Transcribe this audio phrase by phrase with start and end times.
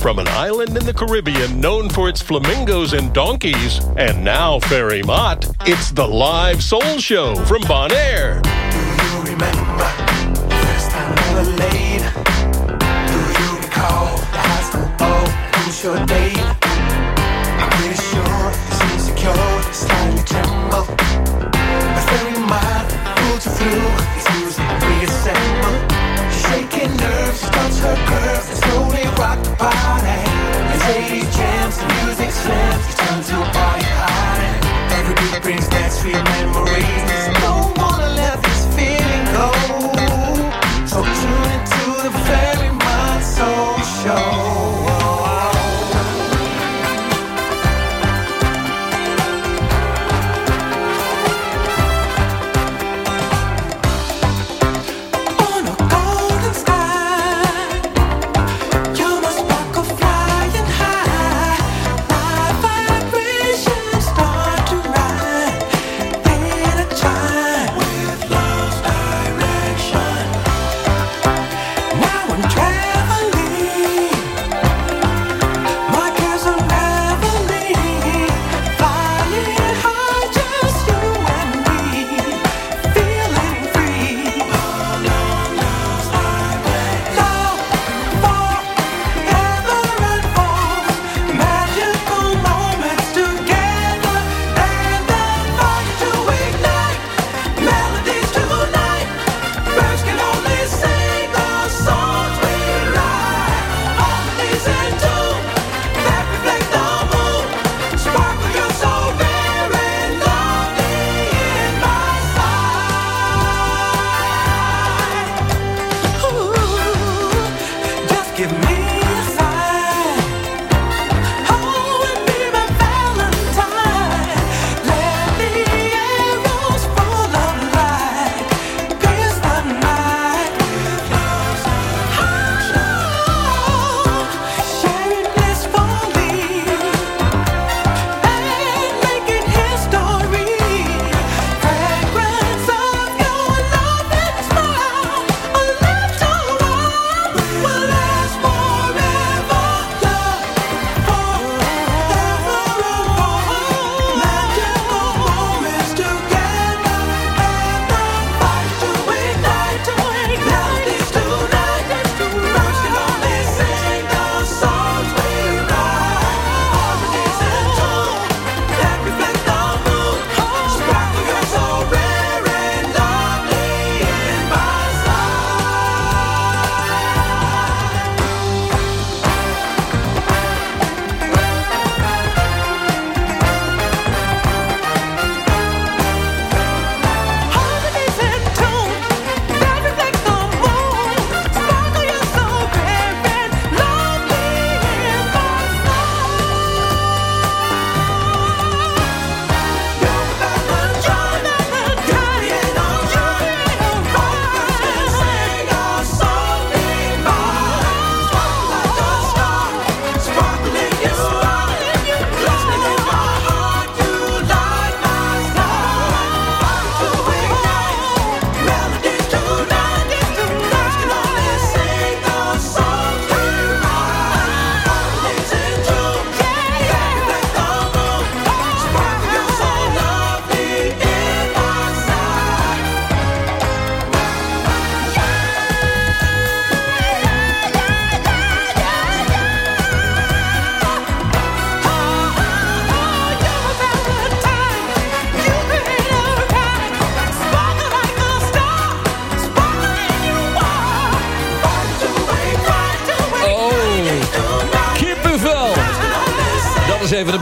[0.00, 5.02] From an island in the Caribbean known for its flamingos and donkeys, and now Ferry
[5.02, 8.40] Mott, it's the live soul show from Bonaire.
[8.40, 9.88] Do you remember
[10.48, 12.02] the first time we were laid?
[13.10, 15.26] Do you recall the high school ball?
[15.58, 16.38] Who's your date?
[17.58, 19.34] I'm pretty sure it's insecure,
[19.74, 20.86] slightly tremble.
[21.92, 22.86] But Ferry Mott
[23.18, 23.90] pulled you through.
[24.14, 25.76] It's music reassemble.
[26.30, 29.77] Shaking nerves, touch her curves, and slowly rock the body.
[30.88, 34.68] 80s jams, music slams, turn to a party party.
[34.96, 37.07] Every beat brings back sweet memories.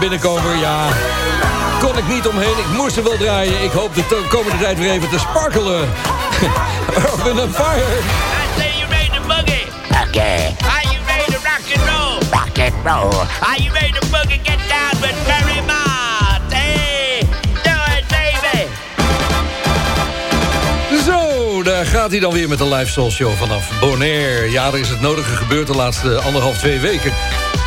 [0.09, 0.89] Binnenkomer, ja.
[1.81, 3.63] Kon ik niet omheen, ik moest er wel draaien.
[3.63, 5.81] Ik hoop de komende tijd weer even te sparkelen.
[6.95, 7.83] Earth and Fire.
[7.83, 9.67] I say you ready to boogie.
[10.09, 12.19] Okay, Are you ready to rock and roll?
[12.31, 13.21] rock and roll.
[13.41, 14.41] Are you ready to boogie?
[14.43, 16.53] Get down with Barry Mott.
[16.53, 17.21] Hey,
[17.63, 18.67] do it, baby.
[21.05, 24.51] Zo, daar gaat hij dan weer met de live soul show vanaf Bonaire.
[24.51, 27.13] Ja, er is het nodige gebeurd de laatste anderhalf, twee weken.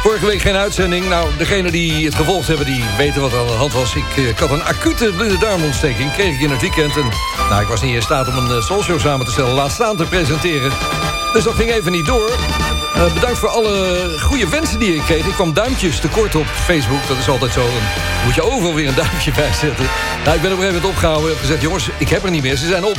[0.02, 1.10] Vorige week geen uitzending.
[1.10, 3.96] Nou, degenen die het gevolgd hebben, die weten wat er aan de hand was.
[3.96, 6.98] Ik, eh, had een acute darmontsteking, kreeg ik in het weekend.
[6.98, 7.10] En
[7.50, 9.98] nou, ik was niet in staat om een uh, soulshow samen te stellen, laat staan
[9.98, 10.72] te presenteren.
[11.34, 12.32] Dus dat ging even niet door.
[12.96, 15.26] Uh, bedankt voor alle goede wensen die ik kreeg.
[15.26, 17.08] Ik kwam duimpjes tekort op Facebook.
[17.08, 17.62] Dat is altijd zo.
[17.62, 17.84] Dan
[18.26, 19.86] moet je overal weer een duimpje bij zetten.
[20.24, 21.26] Nou, ik ben op een gegeven moment opgehouden.
[21.26, 22.56] Ik heb gezegd, jongens, ik heb er niet meer.
[22.56, 22.98] Ze zijn op.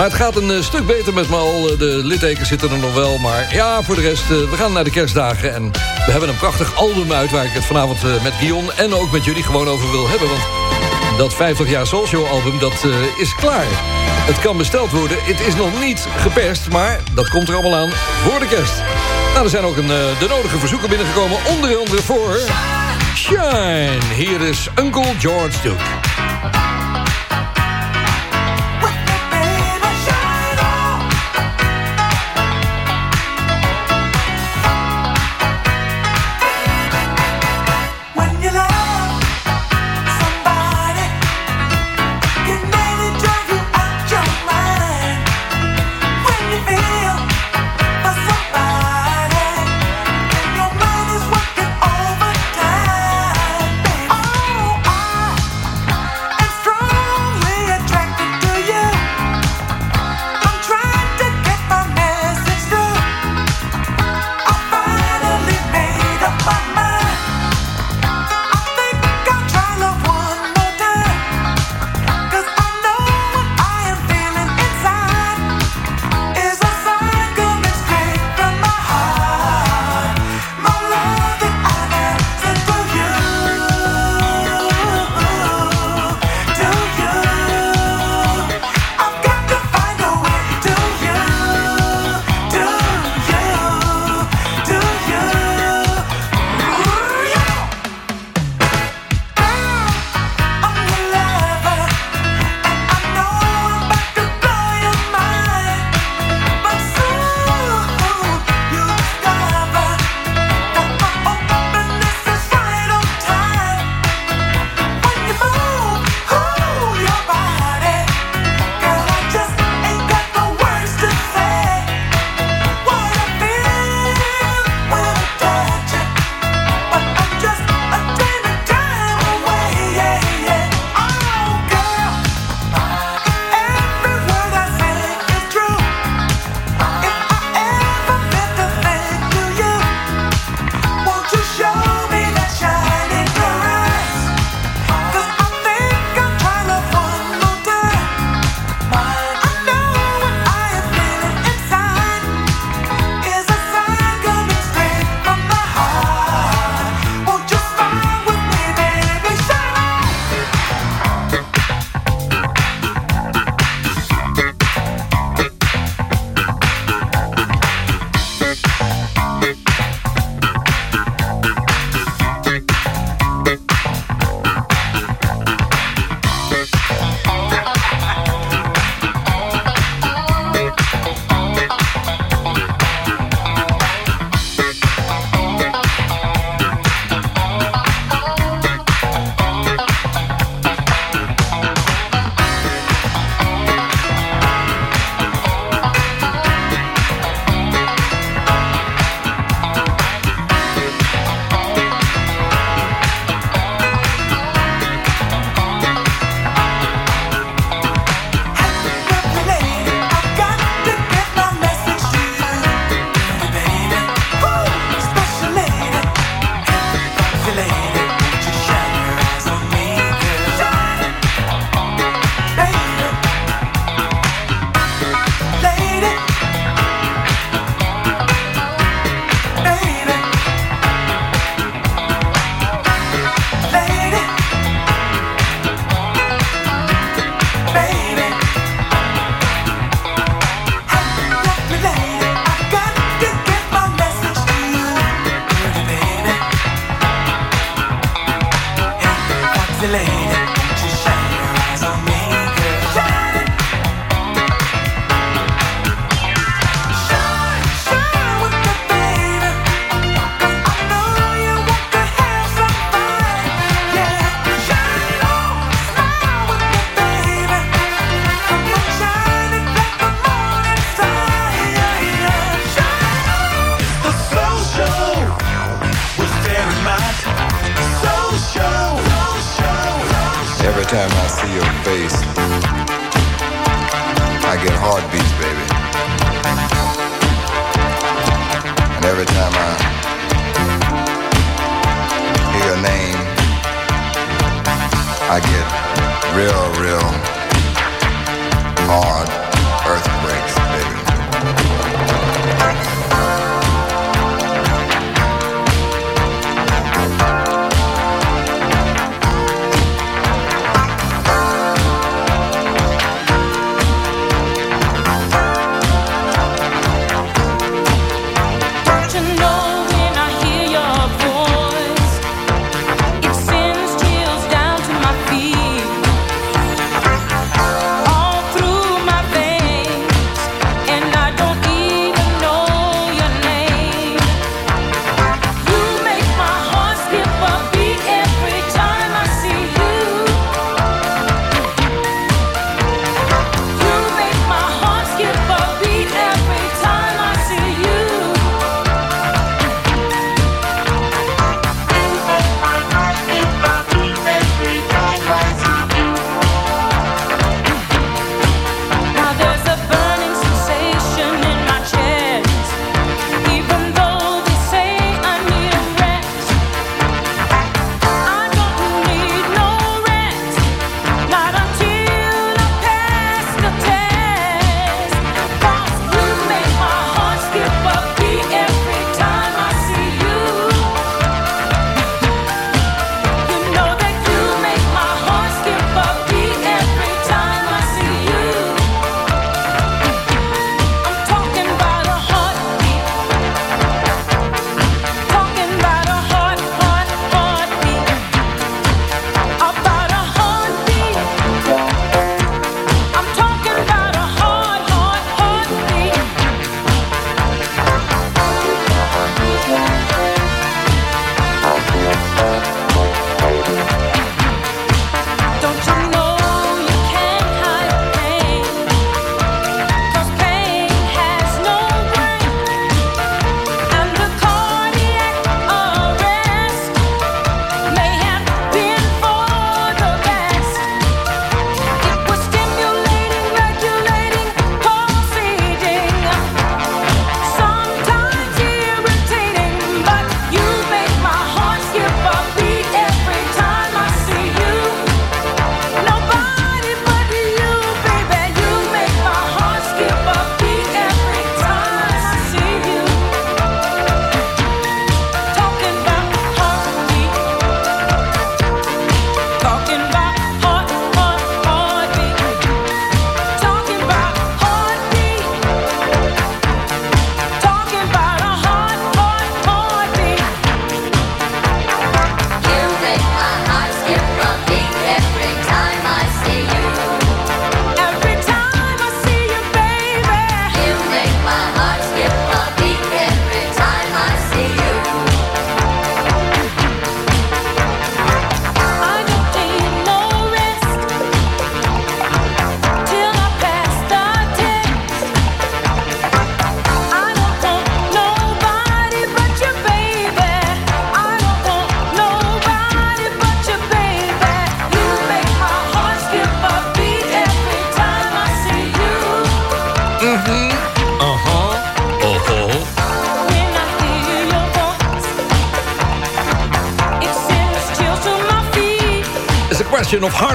[0.00, 1.76] Maar het gaat een uh, stuk beter met me al.
[1.78, 3.18] De littekens zitten er nog wel.
[3.18, 5.54] Maar ja, voor de rest, uh, we gaan naar de kerstdagen.
[5.54, 5.70] En
[6.06, 7.30] we hebben een prachtig album uit...
[7.30, 10.28] waar ik het vanavond met Guion en ook met jullie gewoon over wil hebben.
[10.28, 10.40] Want
[11.18, 12.86] dat 50 jaar Soulshow album, dat
[13.18, 13.66] is klaar.
[14.26, 15.16] Het kan besteld worden.
[15.20, 17.90] Het is nog niet geperst, maar dat komt er allemaal aan
[18.22, 18.82] voor de kerst.
[19.32, 19.86] Nou, er zijn ook een,
[20.18, 21.38] de nodige verzoeken binnengekomen.
[21.48, 22.40] Onder andere voor...
[23.14, 23.98] Shine.
[24.14, 26.09] Hier is Uncle George Duke.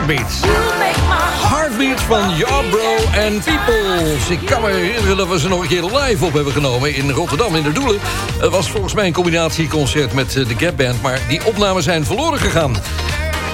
[0.05, 2.01] Heartbeats.
[2.07, 4.29] Van Jabro en Peoples.
[4.29, 7.11] Ik kan me herinneren dat we ze nog een keer live op hebben genomen in
[7.11, 7.99] Rotterdam in de Doelen.
[8.39, 12.05] Het was volgens mij een combinatieconcert met eh, de Gap Band, maar die opnamen zijn
[12.05, 12.75] verloren gegaan.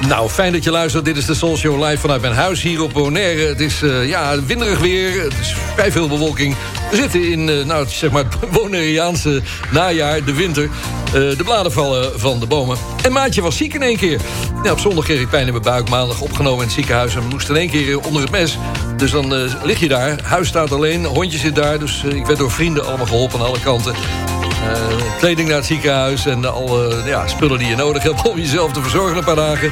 [0.08, 1.05] Nou, fijn dat je luistert.
[1.05, 3.48] Dit is de Soul Show live vanuit mijn huis hier op Bonaire.
[3.48, 5.22] Het is eh, ja, winderig weer.
[5.22, 6.55] Het is vrij veel bewolking.
[6.89, 9.41] We zitten in eh, nou, zeg maar het Bonaireaanse
[9.72, 10.70] najaar, de winter.
[11.13, 12.77] Eh, de bladen vallen van de bomen.
[13.03, 14.19] En Maatje was ziek in één keer.
[14.63, 15.89] Ja, op zondag kreeg ik pijn in mijn buik.
[15.89, 17.15] Maandag opgenomen in het ziekenhuis.
[17.15, 18.57] En moest in één keer onder het mes.
[18.97, 20.19] Dus dan eh, lig je daar.
[20.23, 21.05] Huis staat alleen.
[21.05, 21.79] Hondje zit daar.
[21.79, 23.93] Dus eh, ik werd door vrienden allemaal geholpen aan alle kanten.
[23.93, 24.81] Eh,
[25.17, 28.81] kleding naar het ziekenhuis en alle ja, spullen die je nodig hebt om jezelf te
[28.81, 29.71] verzorgen een paar dagen.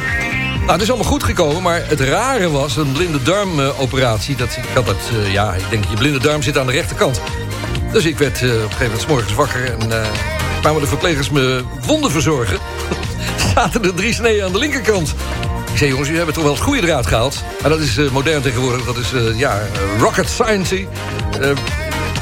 [0.70, 4.36] Nou, het is allemaal goed gekomen, maar het rare was een blinde darmoperatie.
[4.36, 7.22] dat, ik had dat, eh, ja, ik denk, je blinde darm zit aan de rechterkant.
[7.92, 10.08] Dus ik werd eh, op een gegeven moment 's morgens wakker en eh,
[10.60, 12.58] kwamen de verplegers me wonden verzorgen.
[13.56, 15.14] Zaten er drie sneeën aan de linkerkant.
[15.72, 17.44] Ik zei, jongens, jullie hebben toch wel het goede eruit gehaald.
[17.62, 19.60] Maar dat is eh, modern tegenwoordig, dat is, eh, ja,
[20.00, 20.76] rocket science.
[21.42, 21.50] Eh,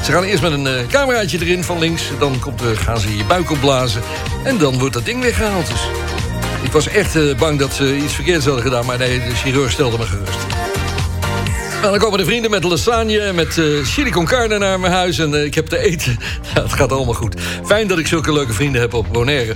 [0.04, 2.02] Ze gaan eerst met een eh, cameraatje erin van links.
[2.18, 4.02] Dan komt, gaan ze je buik opblazen.
[4.44, 5.66] En dan wordt dat ding weggehaald.
[5.66, 5.80] Dus.
[6.62, 8.86] Ik was echt eh, bang dat ze iets verkeerds hadden gedaan.
[8.86, 10.36] Maar nee, de chirurg stelde me gerust.
[11.82, 15.18] Dan komen de vrienden met lasagne met eh chili con carne naar mijn huis.
[15.18, 16.18] En eh, ik heb te eten.
[16.54, 17.40] Ja, het gaat allemaal goed.
[17.64, 19.54] Fijn dat ik zulke leuke vrienden heb op Bonaire.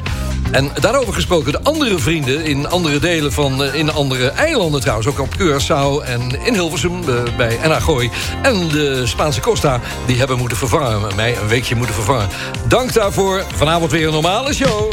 [0.50, 3.64] En daarover gesproken, de andere vrienden in andere delen van...
[3.64, 7.04] eh, in andere eilanden trouwens, ook op Curaçao en in Hilversum
[7.36, 8.10] bij en Gooi.
[8.42, 11.16] En de Spaanse Costa, die hebben moeten vervangen.
[11.16, 12.28] Mij een weekje moeten vervangen.
[12.68, 13.44] Dank daarvoor.
[13.54, 14.92] Vanavond weer een normale show.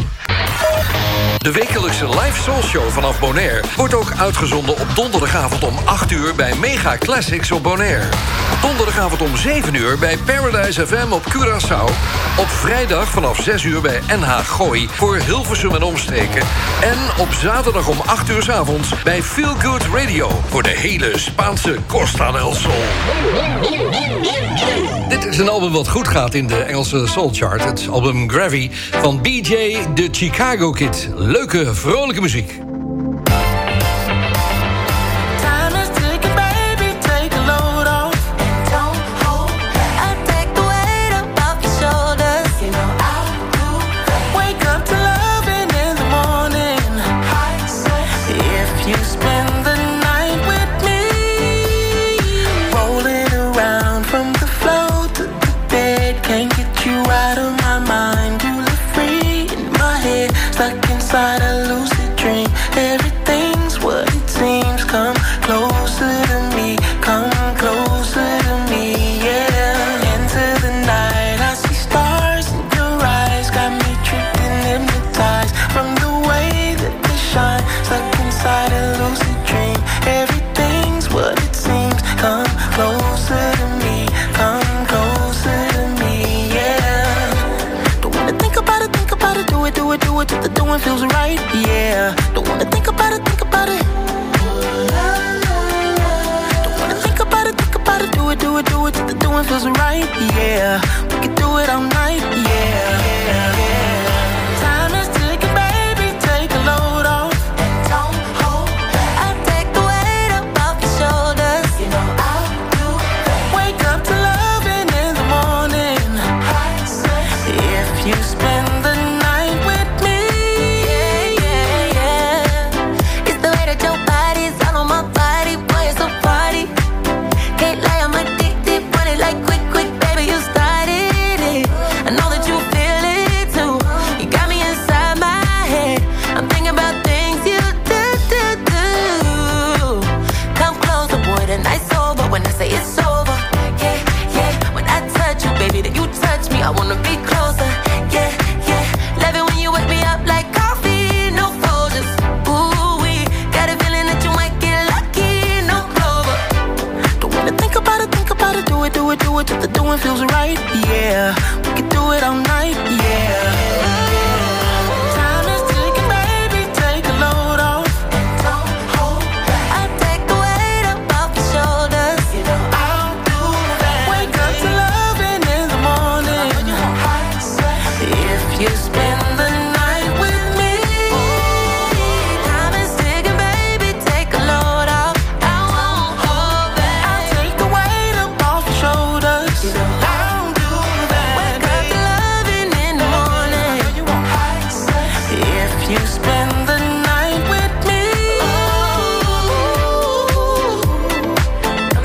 [1.40, 6.36] De wekelijkse live soul show vanaf Bonaire wordt ook uitgezonden op donderdagavond om 8 uur
[6.36, 8.10] bij Mega Classics op Bonaire.
[8.62, 11.84] Donderdagavond om 7 uur bij Paradise FM op Curaçao.
[12.40, 16.42] Op vrijdag vanaf 6 uur bij NH Gooi voor Hilversum en omstreken.
[16.82, 21.18] En op zaterdag om 8 uur 's avonds bij Feel Good Radio voor de hele
[21.18, 22.84] Spaanse Costa del Sol.
[25.10, 27.64] Dit is een album wat goed gaat in de Engelse soul chart.
[27.64, 31.10] Het album Gravy van BJ de Chicago Kid.
[31.30, 32.69] Leuke, vrolijke muziek.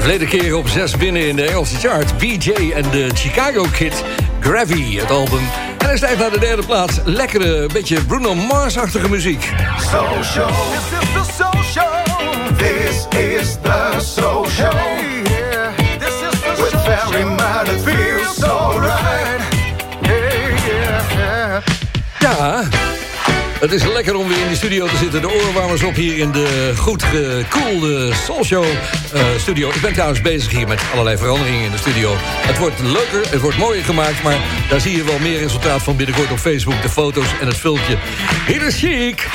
[0.04, 2.18] Verleden keer op 6 binnen in de Engelse chart.
[2.18, 4.04] BJ en de Chicago Kid.
[4.40, 5.38] Gravy, het album.
[5.78, 6.98] En hij stijgt naar de derde plaats.
[7.04, 9.50] Lekkere, beetje Bruno Mars-achtige muziek.
[9.78, 10.48] Social.
[10.48, 11.88] This is the social.
[12.56, 14.72] This is the social.
[15.98, 19.24] This is the With very mind, it feels so right.
[22.18, 22.62] Ja,
[23.64, 25.20] het is lekker om weer in de studio te zitten.
[25.20, 28.64] De oorwarmers op hier in de goed gekoelde Soulshow
[29.12, 29.68] eh studio.
[29.68, 32.14] Ik ben trouwens bezig hier met allerlei veranderingen in de studio.
[32.18, 34.22] Het wordt leuker, het wordt mooier gemaakt...
[34.22, 36.82] maar daar zie je wel meer resultaat van binnenkort op Facebook.
[36.82, 37.96] De foto's en het filmpje.
[38.46, 39.28] Hier is Chic.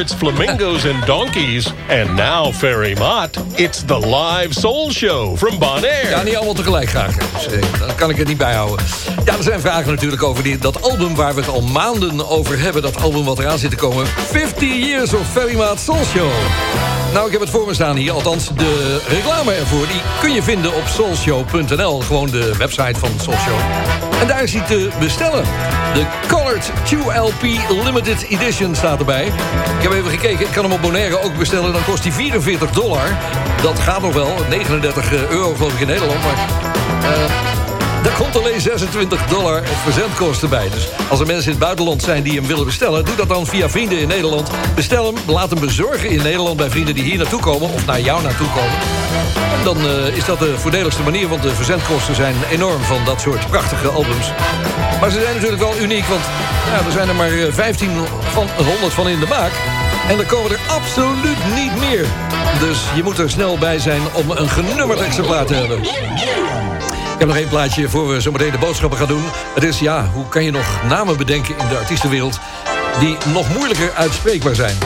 [0.00, 1.72] Its flamingos and donkeys.
[1.88, 6.08] And now, Ferry Mott, it's the live soul show from Bonaire.
[6.08, 7.16] Ja, niet allemaal tegelijk graag.
[7.16, 7.46] Dus,
[7.78, 8.86] dan kan ik het niet bijhouden.
[9.24, 12.58] Ja, er zijn vragen natuurlijk over die, dat album waar we het al maanden over
[12.58, 12.82] hebben.
[12.82, 14.06] Dat album wat eraan zit te komen.
[14.06, 16.30] 50 Years of Ferry Maat Soul Show.
[17.12, 18.12] Nou, ik heb het voor me staan hier.
[18.12, 19.86] Althans, de reclame ervoor.
[19.86, 22.00] Die kun je vinden op soulshow.nl.
[22.00, 23.58] Gewoon de website van Soul Show.
[24.20, 25.44] En daar is hij te bestellen.
[25.96, 27.44] De Colored 2LP
[27.84, 29.26] Limited Edition staat erbij.
[29.26, 30.46] Ik heb even gekeken.
[30.46, 31.72] Ik kan hem op Bonaire ook bestellen.
[31.72, 33.18] Dan kost hij 44 dollar.
[33.62, 34.34] Dat gaat nog wel.
[34.48, 36.22] 39 euro geloof ik in Nederland.
[36.22, 36.32] Maar
[37.12, 37.30] eh,
[38.02, 40.68] daar komt alleen 26 dollar verzendkosten bij.
[40.70, 43.04] Dus als er mensen in het buitenland zijn die hem willen bestellen...
[43.04, 44.50] doe dat dan via vrienden in Nederland.
[44.74, 46.56] Bestel hem, laat hem bezorgen in Nederland...
[46.56, 49.05] bij vrienden die hier naartoe komen of naar jou naartoe komen.
[49.64, 51.28] Dan eh, is dat de voordeligste manier...
[51.28, 54.32] want de verzendkosten zijn enorm van dat soort prachtige albums.
[55.00, 56.04] Maar ze zijn natuurlijk wel uniek...
[56.04, 56.24] want
[56.66, 57.90] ja, er zijn er maar eh, 15
[58.32, 59.52] van 100 van in de maak...
[60.08, 62.06] En er komen er absoluut niet meer.
[62.60, 65.78] Dus je moet er snel bij zijn om een genummerd exemplaar te hebben.
[67.16, 69.24] Ik heb nog één plaatje voor we zometeen de boodschappen gaan doen.
[69.54, 72.40] Het is, ja, hoe kan je nog namen bedenken in de artiestenwereld...
[72.98, 74.76] die nog moeilijker uitspreekbaar zijn?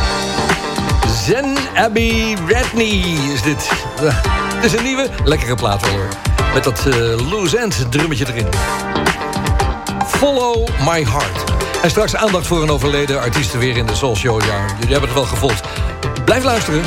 [1.31, 3.71] Zen Abby Redney is dit.
[4.03, 6.09] Eh, het is een nieuwe, lekkere plaat hoor.
[6.55, 8.47] Met dat uh, loose end drummetje erin.
[10.07, 11.51] Follow my heart.
[11.83, 14.41] En straks aandacht voor een overleden artiest weer in de Soul Show.
[14.41, 15.65] Ja, jullie hebben het wel gevolgd.
[16.25, 16.83] Blijf luisteren.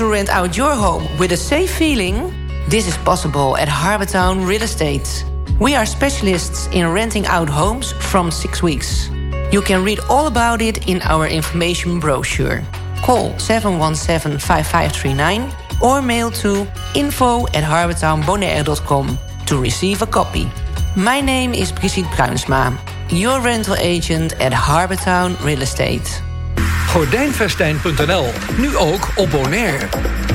[0.00, 2.32] to rent out your home with a safe feeling?
[2.70, 5.26] This is possible at Harbortown Real Estate.
[5.60, 9.10] We are specialists in renting out homes from six weeks.
[9.52, 12.62] You can read all about it in our information brochure.
[13.04, 20.50] Call 717 5539 or mail to info at harbortownbonaire.com to receive a copy.
[20.96, 22.74] My name is Brigitte Bruinsma,
[23.10, 26.19] your rental agent at Harbortown Real Estate.
[26.90, 28.26] Gordijnvestijn.nl.
[28.56, 29.86] Nu ook op Bonaire.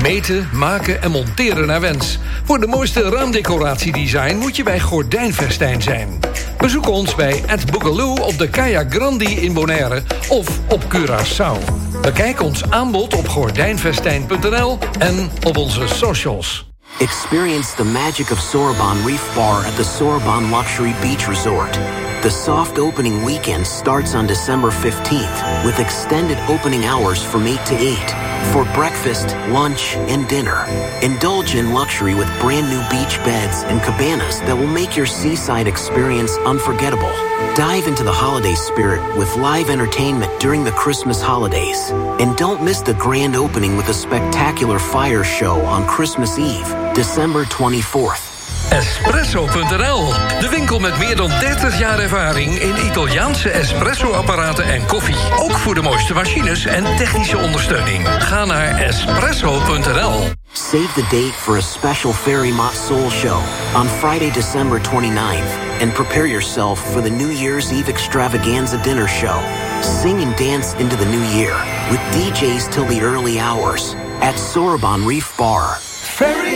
[0.02, 2.20] Meten, maken en monteren naar wens.
[2.44, 6.20] Voor de mooiste raamdecoratiedesign moet je bij Gordijnvestijn zijn.
[6.58, 11.74] Bezoek ons bij Ed Boogaloo op de Kaya Grandi in Bonaire of op Curaçao.
[12.02, 16.70] Bekijk ons aanbod op gordijnvestijn.nl en op onze socials.
[17.00, 21.78] Experience the magic of Sorbonne Reef Bar at the Sorbonne Luxury Beach Resort.
[22.26, 27.76] The soft opening weekend starts on December 15th with extended opening hours from 8 to
[27.76, 30.66] 8 for breakfast, lunch, and dinner.
[31.04, 35.68] Indulge in luxury with brand new beach beds and cabanas that will make your seaside
[35.68, 37.14] experience unforgettable.
[37.54, 41.92] Dive into the holiday spirit with live entertainment during the Christmas holidays.
[41.92, 47.46] And don't miss the grand opening with a spectacular fire show on Christmas Eve, December
[47.46, 48.35] 24th.
[48.70, 55.16] Espresso.nl, de winkel met meer dan 30 jaar ervaring in Italiaanse espresso-apparaten en koffie.
[55.38, 58.08] Ook voor de mooiste machines en technische ondersteuning.
[58.08, 60.30] Ga naar espresso.nl.
[60.52, 63.38] Save the date for a special Fairy Mott Soul show
[63.76, 69.40] on Friday, December 29th, and prepare yourself for the New Year's Eve extravaganza dinner show.
[69.82, 71.56] Sing and dance into the new year
[71.90, 75.76] with DJs till the early hours at Soraban Reef Bar.
[76.18, 76.55] Fairy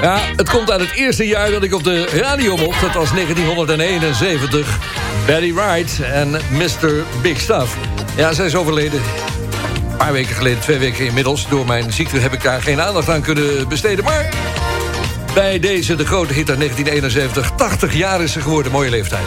[0.00, 2.80] Ja, het komt uit het eerste jaar dat ik op de radio mocht.
[2.80, 4.78] Dat was 1971.
[5.26, 7.04] Betty Wright en Mr.
[7.22, 7.76] Big Stuff.
[8.16, 9.00] Ja, zij is overleden.
[9.90, 11.48] Een paar weken geleden, twee weken inmiddels.
[11.48, 14.04] Door mijn ziekte heb ik daar geen aandacht aan kunnen besteden.
[14.04, 14.28] Maar
[15.34, 17.50] bij deze, de grote hit uit 1971.
[17.56, 19.26] 80 jaar is ze geworden, mooie leeftijd.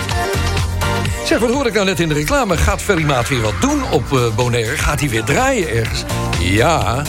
[1.26, 2.58] Zeg, wat hoor ik nou net in de reclame?
[2.58, 4.78] Gaat Ferry Maat weer wat doen op eh, Bonaire?
[4.78, 6.04] Gaat hij weer draaien ergens?
[6.40, 7.04] Ja,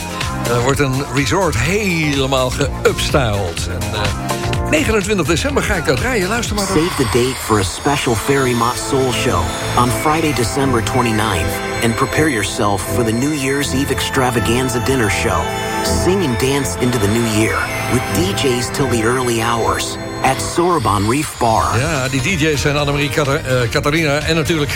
[0.49, 3.67] Er wordt een resort helemaal geupstyled.
[3.67, 6.27] En eh, 29 december ga ik dat draaien.
[6.27, 6.65] Luister maar.
[6.65, 9.41] Save the date for a special Fairy Mott Soul show
[9.77, 15.41] on Friday, December 29th, and prepare yourself for the New Year's Eve extravaganza dinner show.
[15.83, 17.57] Sing and dance into the new year
[17.93, 21.79] with DJs till the early hours at Sorbonne Reef Bar.
[21.79, 24.71] Ja, die DJ's zijn Annemarie, eh, Catharina en natuurlijk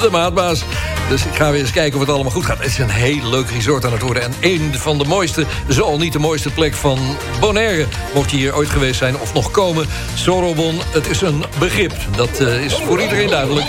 [0.00, 0.64] de maatbaas.
[1.08, 2.58] Dus ik ga weer eens kijken of het allemaal goed gaat.
[2.58, 4.22] Het is een heel leuk resort aan het worden.
[4.22, 6.98] En een van de mooiste, zo al niet de mooiste plek van
[7.40, 7.86] Bonaire.
[8.14, 9.86] Mocht je hier ooit geweest zijn of nog komen.
[10.14, 11.94] Sorobon, het is een begrip.
[12.16, 13.66] Dat eh, is voor iedereen duidelijk.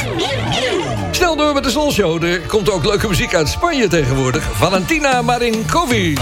[1.12, 2.24] Snel door met de Soul Show.
[2.24, 4.50] Er komt ook leuke muziek uit Spanje tegenwoordig.
[4.54, 6.20] Valentina Marinkovic.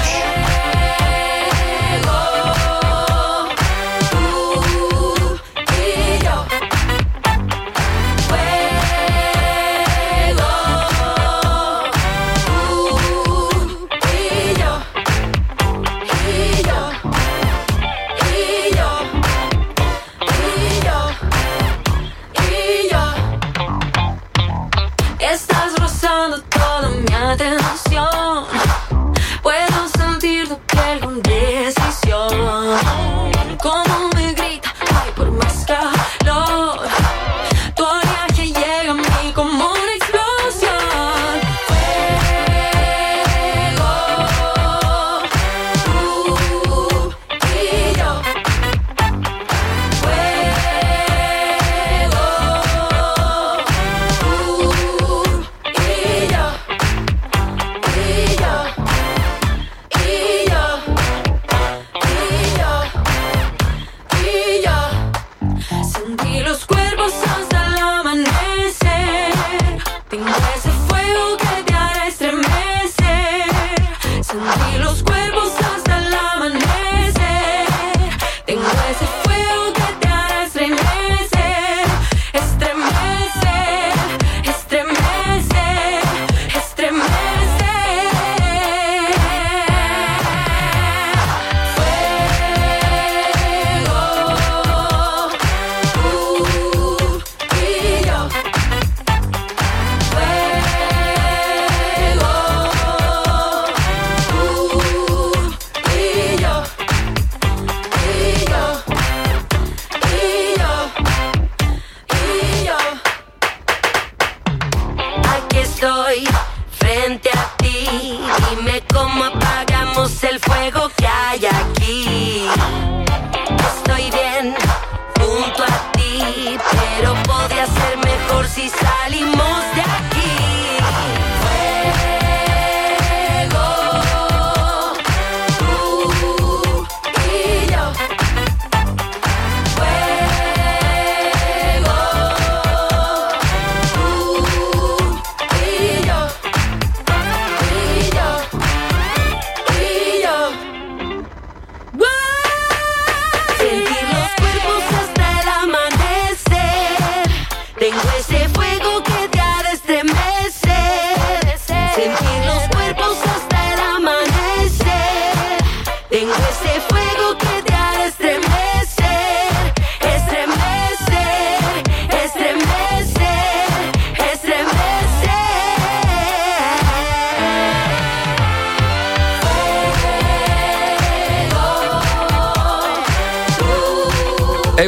[118.81, 119.56] come up.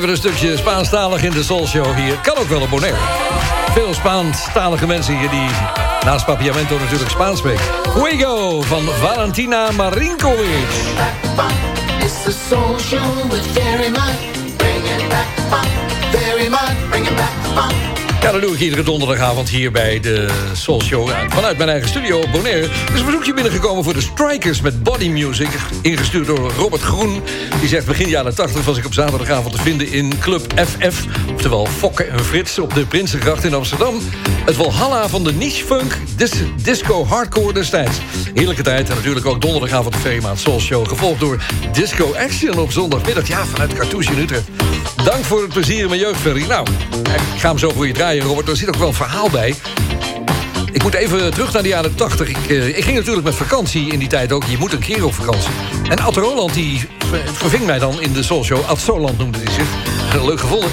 [0.10, 2.18] Een stukje Spaanstalig in de Soul Show hier.
[2.24, 2.98] Kan ook wel op Bonaire.
[3.74, 5.50] Veel Spaanstalige mensen hier die
[6.06, 7.66] naast Papiamento natuurlijk Spaans spreken.
[7.90, 10.68] Fuego van Valentina Marinkovic.
[18.22, 21.10] Ja, dat doe ik iedere donderdagavond hier bij de Soul Show.
[21.30, 22.34] Vanuit mijn eigen studio op.
[22.34, 25.50] Er is een verzoekje binnengekomen voor de Strikers met Body Music.
[25.82, 27.22] Ingestuurd door Robert Groen.
[27.60, 31.06] Die zegt begin jaren 80 was ik op zaterdagavond te vinden in Club FF.
[31.34, 34.00] Oftewel Fokke en Frits op de Prinsengracht in Amsterdam.
[34.46, 36.32] Het Valhalla van de niche funk dis
[36.64, 37.98] disco hardcore destijds.
[38.34, 40.88] Heerlijke tijd en natuurlijk ook donderdagavond de Veemaand Soul Show.
[40.88, 43.28] Gevolgd door Disco Action op zondagmiddag.
[43.28, 44.59] Ja, vanuit Cartouche in.
[45.10, 46.46] Dank voor het plezier in mijn jeugdferry.
[46.48, 46.68] Nou,
[47.34, 48.50] ik ga hem zo voor je draaien, Robert.
[48.50, 49.56] Er zit ook wel een verhaal bij.
[50.72, 52.28] Ik moet even terug naar de jaren 80.
[52.30, 54.44] Ik, eh, ik ging natuurlijk met vakantie in die tijd ook.
[54.44, 55.50] Je moet een keer op vakantie.
[55.90, 58.66] En Ad Roland die ver- verving mij dan in de Soul Show.
[58.66, 59.68] Ad Soland noemde hij zich.
[60.26, 60.72] Leuk gevonden.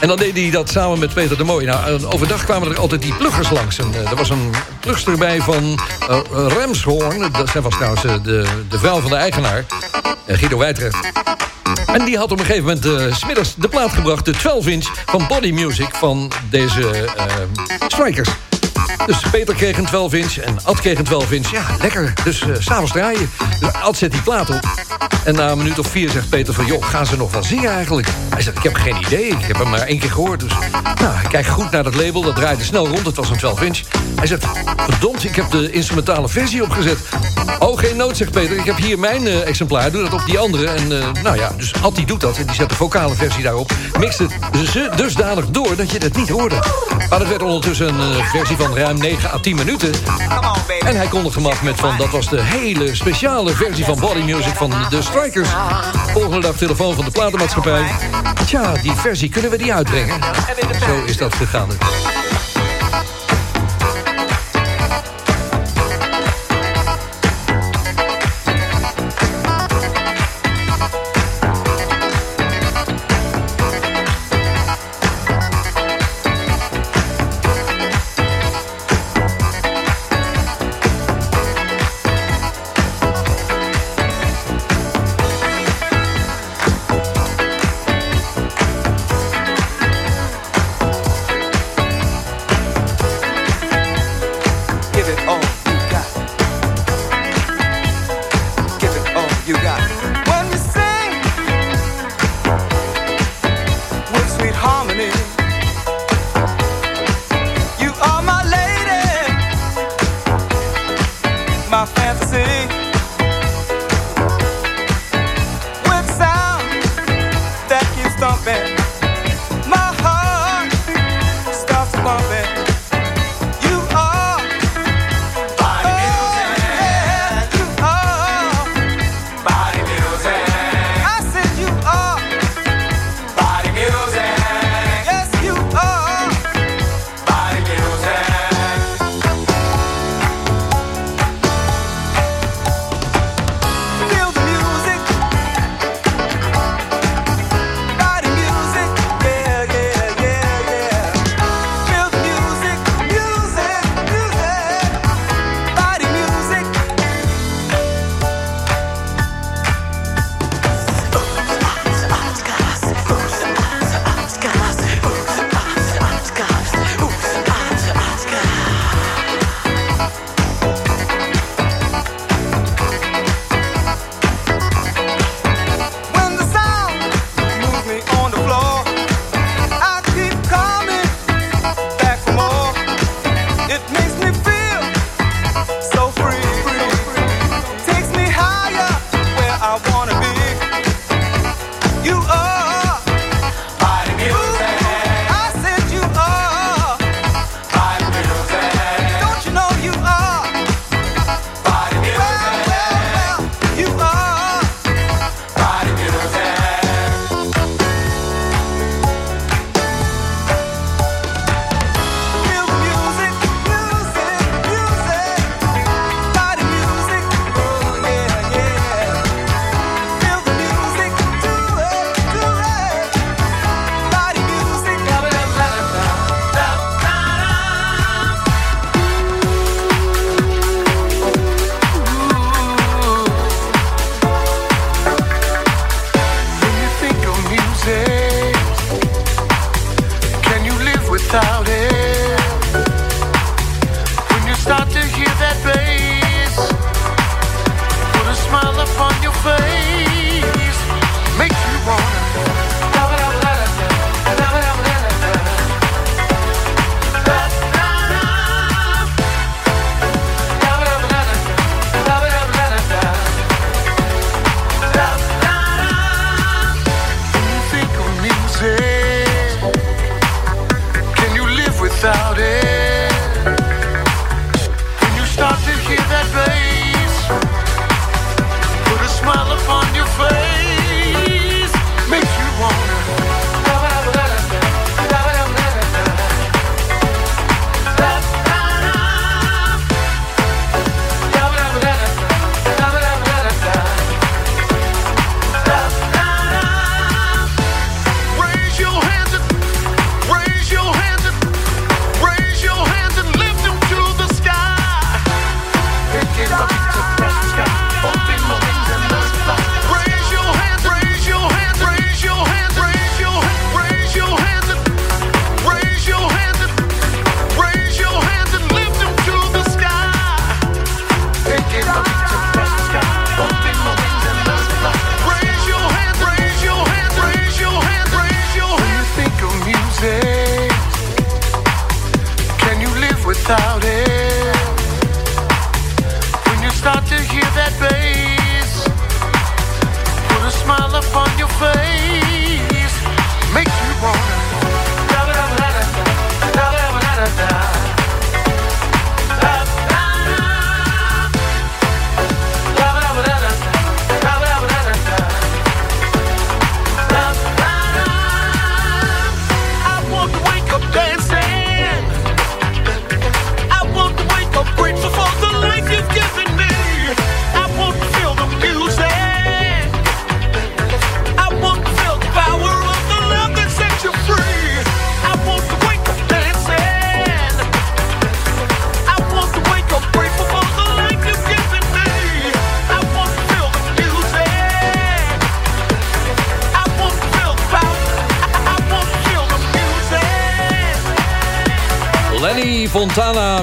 [0.00, 1.66] En dan deed hij dat samen met Peter de Mooi.
[1.66, 3.78] Nou, overdag kwamen er altijd die pluggers langs.
[3.78, 4.50] En, eh, er was een
[4.80, 6.20] plugster bij van eh,
[6.58, 7.32] Remshoorn.
[7.32, 9.64] Dat was trouwens de, de vrouw van de eigenaar.
[10.26, 10.96] Guido Wijtrecht.
[11.92, 14.24] En die had op een gegeven moment 's smiddags de plaat gebracht...
[14.24, 17.24] de 12-inch van Body Music van deze eh,
[17.88, 18.28] Strikers.
[19.06, 21.50] Dus Peter kreeg een 12-inch en Ad kreeg een 12-inch.
[21.50, 22.12] Ja, lekker.
[22.24, 23.30] Dus s s'avonds draaien.
[23.82, 24.60] Ad zet die plaat op.
[25.24, 26.66] En na een minuut of vier zegt Peter van...
[26.66, 28.08] joh, gaan ze nog wel zingen eigenlijk?
[28.28, 29.26] Hij zegt, ik heb geen idee.
[29.26, 30.40] Ik heb hem maar één keer gehoord.
[30.40, 30.52] Dus
[31.00, 32.22] nou, hij kijkt goed naar dat label.
[32.22, 33.06] Dat draaide snel rond.
[33.06, 33.80] Het was een 12-inch.
[34.16, 34.46] Hij zegt,
[34.76, 36.98] verdomd, ik heb de instrumentale versie opgezet.
[37.58, 38.56] Oh, geen nood, zegt Peter.
[38.56, 39.90] Ik heb hier mijn eh, exemplaar.
[39.90, 40.66] Doe dat op die andere.
[40.66, 42.36] En eh, nou ja, dus Ad die doet dat.
[42.36, 43.72] En die zet de vocale versie daarop.
[43.98, 44.32] Mixt het
[44.96, 46.54] dusdanig door dat je het niet hoorde.
[47.10, 49.92] Maar dat werd ondertussen een versie van ruim 9 à 10 minuten.
[50.86, 51.96] En hij kondigde hem af met van...
[51.96, 55.48] dat was de hele speciale versie van Body Music van de Strikers.
[56.12, 57.84] Volgende dag telefoon van de platenmaatschappij.
[58.46, 60.20] Tja, die versie kunnen we die uitbrengen.
[60.86, 61.68] Zo is dat gegaan.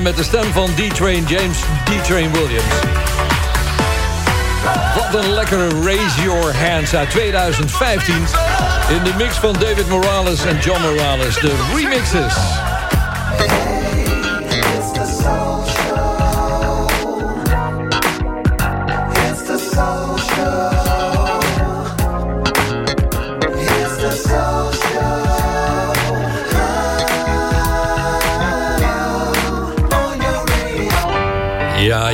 [0.07, 2.73] Met de stem van D-Train James D-Train Williams.
[4.95, 8.15] Wat een lekkere Raise Your Hands uit 2015.
[8.89, 11.35] In de mix van David Morales en John Morales.
[11.35, 12.35] De remixes.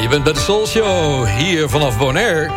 [0.01, 1.27] Je bent bij de Soul Show.
[1.27, 2.51] Hier vanaf Bonaire.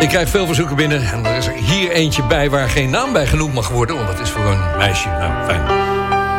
[0.00, 1.02] Ik krijg veel verzoeken binnen.
[1.02, 3.96] En er is er hier eentje bij waar geen naam bij genoemd mag worden.
[3.96, 5.08] Want dat is voor een meisje.
[5.08, 5.62] Nou, fijn.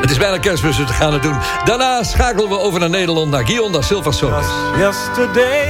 [0.01, 1.35] Het is bijna kerstmis, dus we gaan het doen.
[1.63, 4.45] Daarna schakelen we over naar Nederland, naar Guillaume da Silva Solis.
[4.77, 5.67] Yesterday,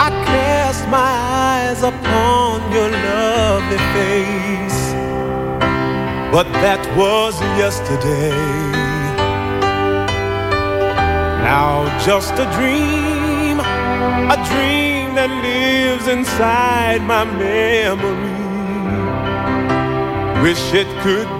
[0.00, 4.94] I cast my eyes upon your lovely face.
[6.30, 8.74] But that was yesterday.
[11.42, 13.05] Now just a dream,
[14.34, 18.36] a dream that lives inside my memory.
[20.42, 21.35] Wish it could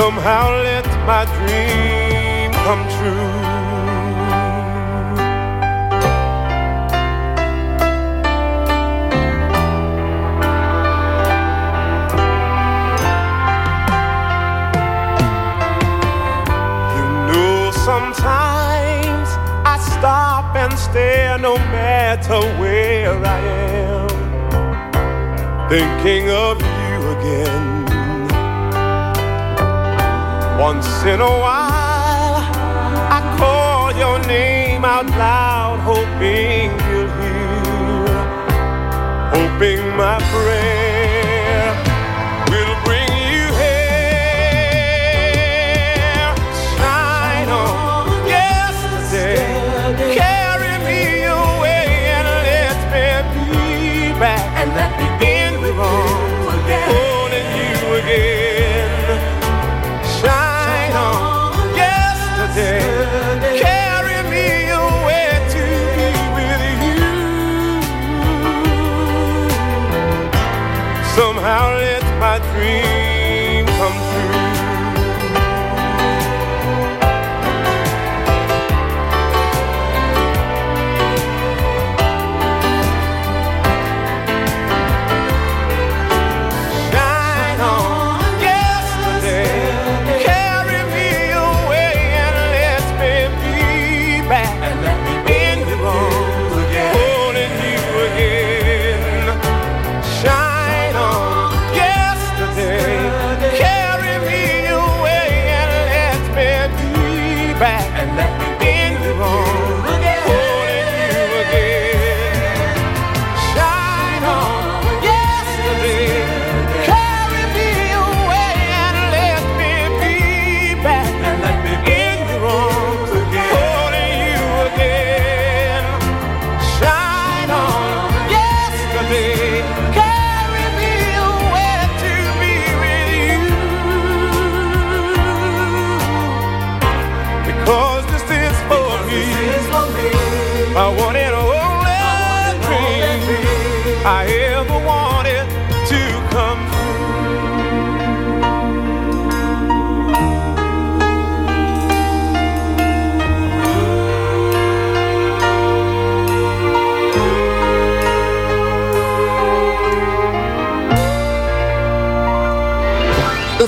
[0.00, 3.32] Somehow let my dream come true.
[16.96, 19.28] You know, sometimes
[19.66, 23.40] I stop and stare no matter where I
[23.90, 24.08] am,
[25.68, 27.69] thinking of you again.
[30.72, 32.36] Once in a while,
[33.16, 38.06] I call your name out loud, hoping you'll hear,
[39.34, 40.89] hoping my prayer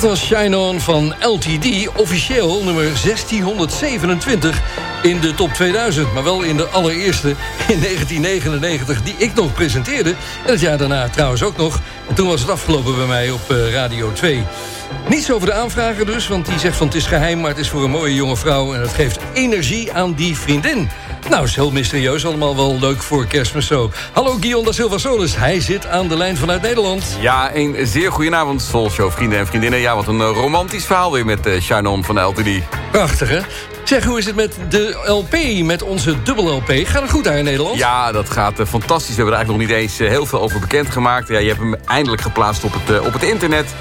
[0.02, 4.62] Dat was Shine On van LTD, officieel nummer 1627
[5.02, 6.12] in de top 2000.
[6.12, 7.28] Maar wel in de allereerste
[7.68, 10.10] in 1999 die ik nog presenteerde.
[10.44, 11.80] En het jaar daarna trouwens ook nog.
[12.08, 14.42] En toen was het afgelopen bij mij op eh, Radio 2.
[15.08, 17.40] Niets over de aanvrager dus, want die zegt van het is geheim...
[17.40, 20.90] maar het is voor een mooie jonge vrouw en het geeft energie aan die vriendin.
[21.32, 23.90] Nou, is heel mysterieus, allemaal wel leuk voor kerstmis zo.
[24.12, 27.16] Hallo Guillaume da Silva Solis, hij zit aan de lijn vanuit Nederland.
[27.20, 29.78] Ja, een zeer goedenavond, Soul Show, vrienden en vriendinnen.
[29.78, 32.48] Ja, wat een eh, romantisch verhaal weer met uh, Shine On van de LTD.
[32.90, 33.40] Prachtig, hè?
[33.84, 36.70] Zeg, hoe is het met de LP, met onze dubbel LP?
[36.70, 37.76] Gaat het goed daar in Nederland?
[37.76, 39.08] Ja, dat gaat eh, fantastisch.
[39.08, 41.28] We hebben er eigenlijk nog niet eens eh, heel veel over bekendgemaakt.
[41.28, 43.74] Ja, je hebt hem eindelijk geplaatst op het, eh, op het internet.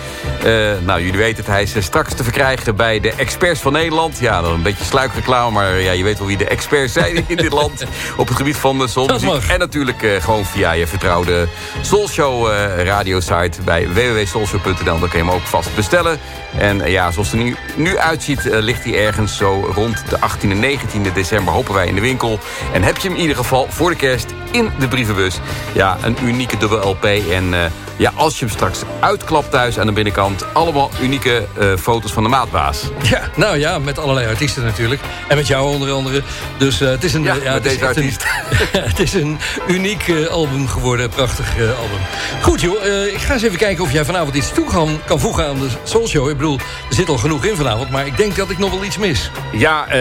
[0.44, 3.74] Eh, nou, jullie weten het, hij is eh, straks te verkrijgen bij de experts van
[3.74, 4.18] Nederland.
[4.20, 7.36] Ja, dan een beetje sluikreclame, maar ja, je weet wel wie de experts zijn in
[7.36, 7.84] dit land.
[8.18, 9.50] Op het gebied van de soulmuziek.
[9.50, 11.48] En natuurlijk eh, gewoon via je vertrouwde
[11.82, 15.00] Soulshow eh, radiosite bij www.soulshow.nl.
[15.00, 16.20] Daar kun je hem ook vast bestellen.
[16.58, 20.04] En eh, ja, zoals het er nu, nu uitziet, eh, ligt hij ergens zo rond
[20.10, 22.40] de 18e en 19e december, hopen wij, in de winkel.
[22.74, 25.40] En heb je hem in ieder geval voor de kerst in de brievenbus.
[25.74, 27.04] Ja, een unieke dubbel LP.
[27.04, 27.60] En eh,
[28.02, 30.46] ja, als je hem straks uitklapt thuis aan de binnenkant...
[30.54, 32.84] allemaal unieke eh, foto's van de maatbaas.
[33.02, 35.02] Ja, nou ja, met allerlei artiesten natuurlijk.
[35.28, 36.22] En met jou onder andere.
[36.58, 38.24] Dus eh, het is een, Ja, met deze een- artiest.
[38.90, 41.10] het is een uniek eh, album geworden.
[41.10, 41.98] Prachtig album.
[42.42, 45.48] Goed joh, ik ga eens even kijken of jij vanavond iets toe kan, kan voegen
[45.48, 46.30] aan de Soul Show.
[46.30, 46.58] Ik bedoel,
[46.90, 47.90] er zit al genoeg in vanavond.
[47.90, 49.32] Maar ik denk dat ik nog wel iets mis.
[49.52, 49.94] Ja,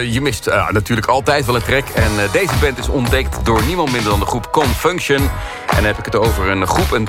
[0.00, 1.88] je mist eh, natuurlijk altijd wel een track.
[1.88, 5.20] En deze band is ontdekt door niemand minder dan de groep Confunction.
[5.66, 7.04] En dan heb ik het over een groep, een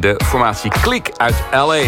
[0.00, 1.82] De formatie Klik uit L.A.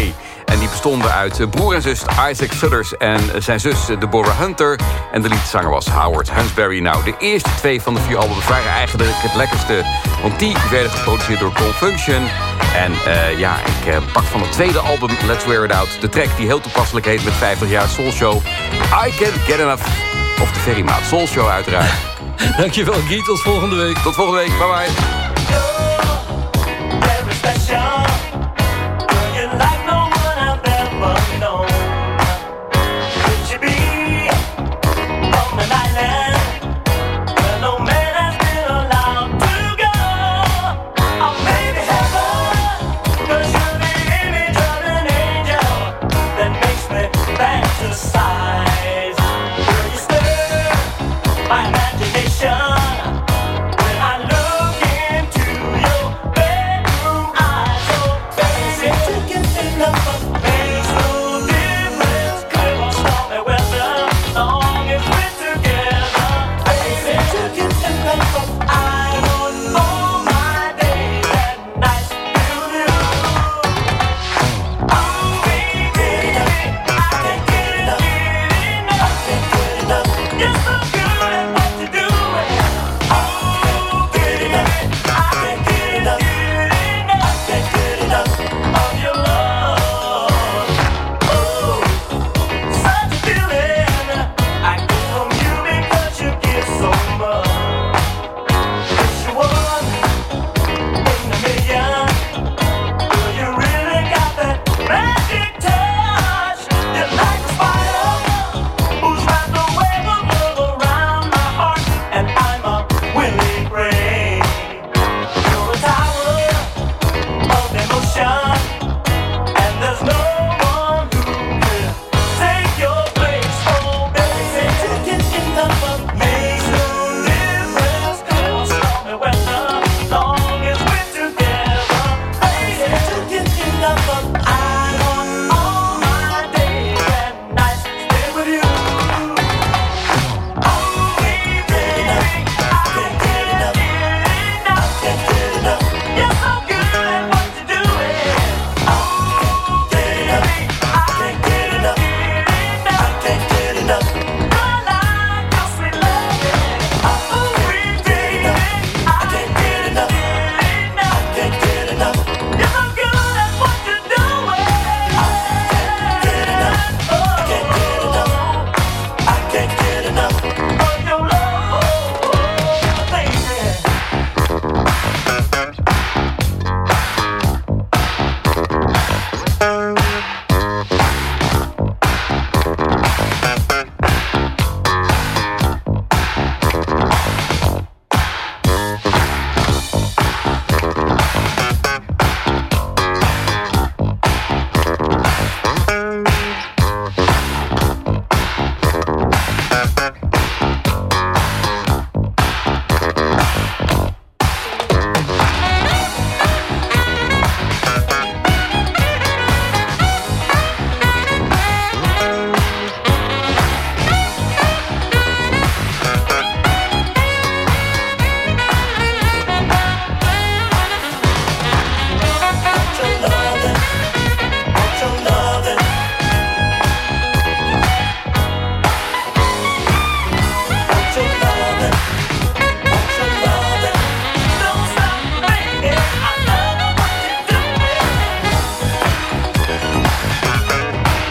[0.45, 4.39] En die bestonden uit eh, broer en zus Isaac Sutters en zijn zus eh, Deborah
[4.39, 4.79] Hunter.
[5.11, 6.79] En de liedzanger was Howard Hunsberry.
[6.79, 9.83] Nou, de eerste twee van de vier albums waren eigenlijk het lekkerste.
[10.21, 12.27] Want die werden geproduceerd door Confunction.
[12.75, 16.01] En eh, ja, ik eh, pak van het tweede album Let's Wear It Out...
[16.01, 18.35] de track die heel toepasselijk heet met 50 jaar Soul Show.
[19.05, 19.85] I Can't Get Enough.
[20.41, 21.91] Of de Ferrymaat Soul Show uiteraard.
[22.57, 23.97] Dankjewel Guy, tot volgende week.
[23.97, 25.20] Tot volgende week, bye bye.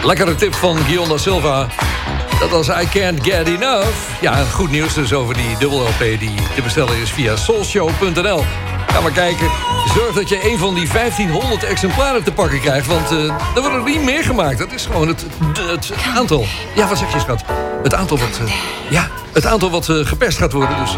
[0.03, 1.67] Lekkere tip van Guillaume Silva.
[2.39, 4.21] Dat als I Can't Get Enough.
[4.21, 8.43] Ja, goed nieuws dus over die dubbel LP die te bestellen is via soulshow.nl.
[8.87, 9.47] Ga maar kijken.
[9.95, 12.87] Zorg dat je een van die 1500 exemplaren te pakken krijgt.
[12.87, 13.17] Want eh,
[13.55, 14.57] er worden er niet meer gemaakt.
[14.57, 15.25] Dat is gewoon het,
[15.59, 16.45] het, aantal.
[16.75, 17.43] Ja, wat zeg je, schat?
[17.83, 18.53] Het aantal wat, eh,
[18.89, 20.77] ja, het aantal wat eh, geperst gaat worden.
[20.77, 20.91] Dus.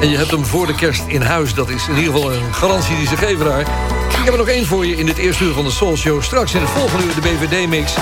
[0.00, 1.54] En je hebt hem voor de kerst in huis.
[1.54, 3.60] Dat is in ieder geval een garantie die ze geven daar.
[4.08, 6.22] Ik heb er nog één voor je in dit eerste uur van de Soul Show.
[6.22, 7.94] Straks in het volgende uur de BVD-mix.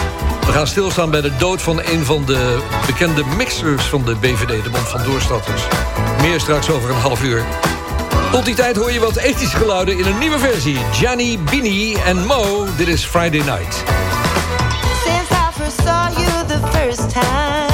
[0.46, 4.64] We gaan stilstaan bij de dood van een van de bekende mixers van de BVD.
[4.64, 5.62] De Bond van Doorstatters.
[6.20, 7.44] Meer straks over een half uur.
[8.32, 10.78] Tot die tijd hoor je wat ethische geluiden in een nieuwe versie.
[10.92, 12.66] Gianni, Bini en Mo.
[12.76, 13.82] Dit is Friday Night.
[15.04, 17.73] Since I first saw you the first time,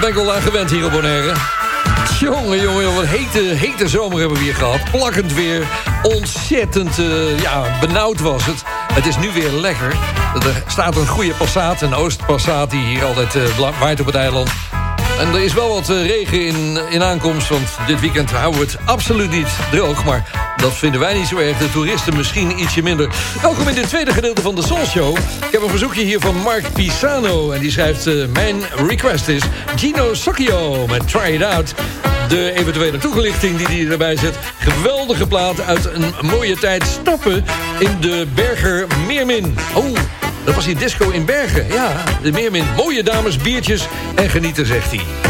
[0.00, 1.32] Daar ben ik al aan gewend hier op Bonaire.
[2.20, 4.90] Jongen, jongen, wat hete, hete zomer hebben we hier gehad.
[4.90, 5.66] Plakkend weer.
[6.02, 8.62] Ontzettend eh, ja, benauwd was het.
[8.92, 9.96] Het is nu weer lekker.
[10.34, 12.70] Er staat een goede passaat, een oostpassaat...
[12.70, 14.50] die hier altijd eh, waait op het eiland.
[15.18, 17.48] En er is wel wat eh, regen in, in aankomst...
[17.48, 20.04] want dit weekend houden we het absoluut niet droog...
[20.04, 21.58] maar dat vinden wij niet zo erg.
[21.58, 23.08] De toeristen misschien ietsje minder.
[23.42, 25.16] Welkom in dit tweede gedeelte van de Soul Show.
[25.16, 27.50] Ik heb een verzoekje hier van Mark Pisano.
[27.50, 28.06] En die schrijft...
[28.06, 29.42] eh, mijn request is
[29.76, 31.74] Gino Socchio met Try It Out.
[32.28, 34.34] De eventuele toegelichting die hij erbij zet.
[34.58, 37.44] Geweldige plaat uit een mooie tijd stappen
[37.78, 39.56] in de Berger Meermin.
[39.74, 39.96] Oh,
[40.44, 41.66] dat was die disco in Bergen.
[41.66, 42.64] Ja, de Meermin.
[42.76, 45.29] Mooie dames, biertjes en genieten, zegt hij.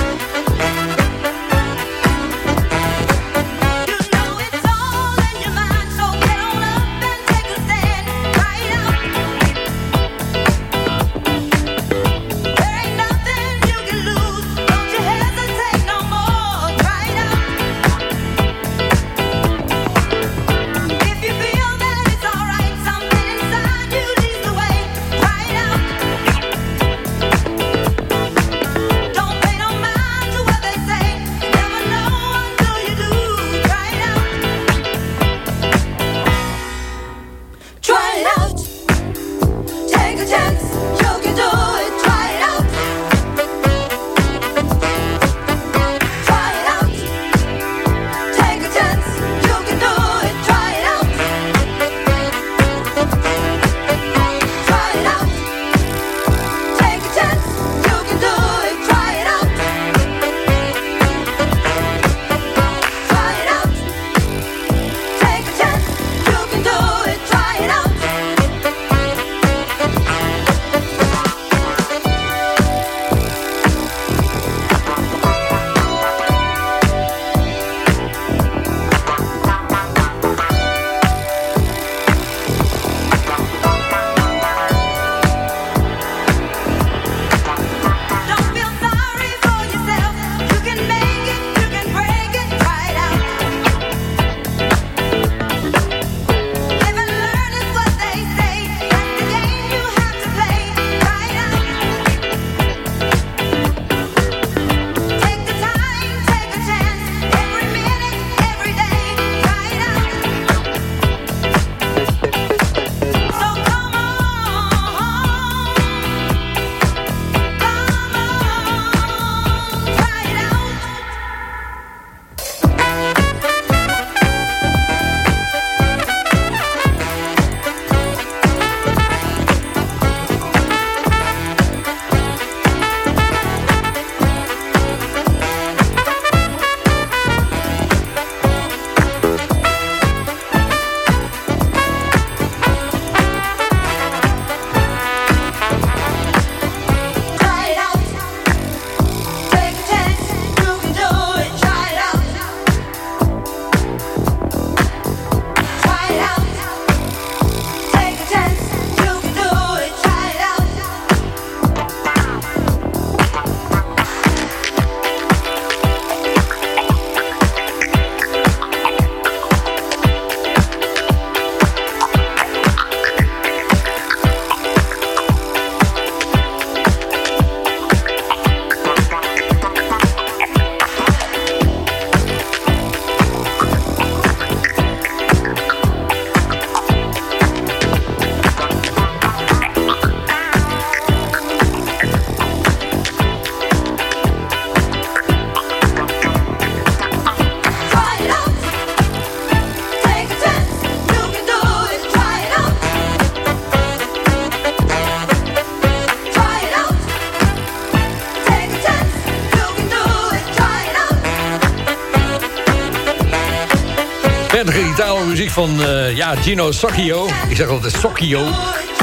[215.51, 217.29] Van eh, ja, Gino Socchio.
[217.49, 218.47] Ik zeg altijd Socchio.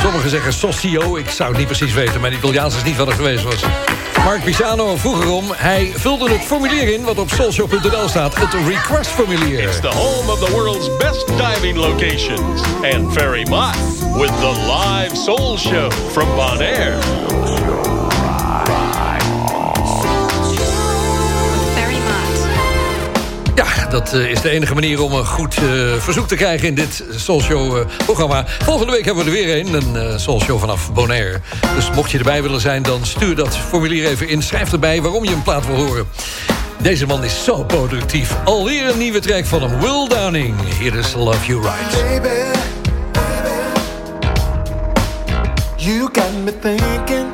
[0.02, 1.16] Sommigen zeggen Socio.
[1.16, 2.22] Ik zou het niet precies weten.
[2.22, 3.62] Mijn Italiaans is niet wat er geweest was.
[4.24, 5.46] Mark Pisano vroeg erom.
[5.56, 8.36] Hij vulde het formulier in wat op soulshow.nl staat.
[8.36, 9.60] Het request-formulier.
[9.60, 12.62] It's the home of the world's best diving locations.
[12.96, 13.76] And Ferry Mott
[14.14, 17.37] with the live soul show from Bonaire.
[23.90, 25.64] Dat eh, is de enige manier om een goed eh,
[25.98, 28.46] verzoek te krijgen in dit Soulshow-programma.
[28.48, 31.40] Volgende week hebben we er weer een, een Soulshow vanaf Bonaire.
[31.76, 34.42] Dus mocht je erbij willen zijn, dan stuur dat formulier even in.
[34.42, 36.08] Schrijf erbij waarom je een plaat wil horen.
[36.82, 38.36] Deze man is zo productief.
[38.44, 40.56] Alweer een nieuwe track van hem, Will Downing.
[40.80, 42.22] Hier is Love You Right.
[42.22, 42.60] Baby,
[45.76, 47.27] you got me thinking.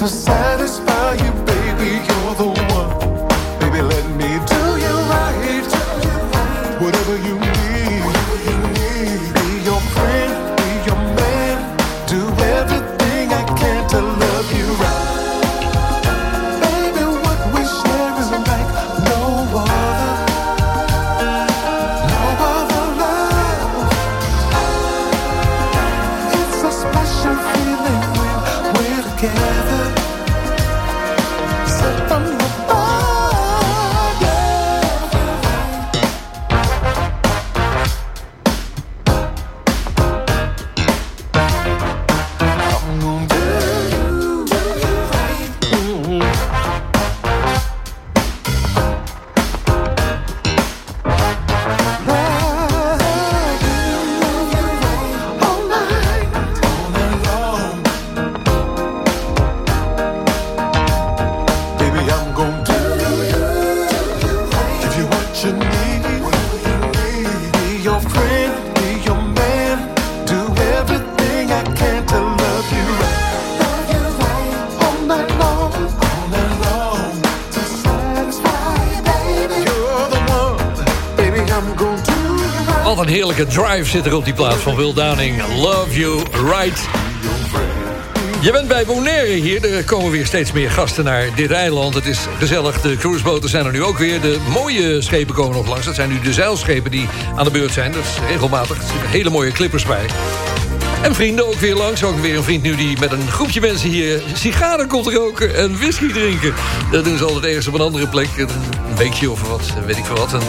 [0.00, 0.39] To satisfy
[83.46, 85.42] drive zit er op die plaat van Will Downing.
[85.56, 86.88] Love You Right.
[88.40, 89.74] Je bent bij Bonaire hier.
[89.74, 91.94] Er komen weer steeds meer gasten naar dit eiland.
[91.94, 92.80] Het is gezellig.
[92.80, 94.20] De cruiseboten zijn er nu ook weer.
[94.20, 95.84] De mooie schepen komen nog langs.
[95.84, 97.92] Dat zijn nu de zeilschepen die aan de beurt zijn.
[97.92, 98.76] Dat is regelmatig.
[98.76, 100.04] Er hele mooie clippers bij.
[101.02, 102.04] En vrienden ook weer langs.
[102.04, 105.78] Ook weer een vriend nu die met een groepje mensen hier sigaren komt roken en
[105.78, 106.54] whisky drinken.
[106.90, 108.28] Dat doen ze altijd ergens op een andere plek.
[108.36, 108.48] Een
[108.96, 110.32] weekje of wat, weet ik veel wat.
[110.32, 110.42] En,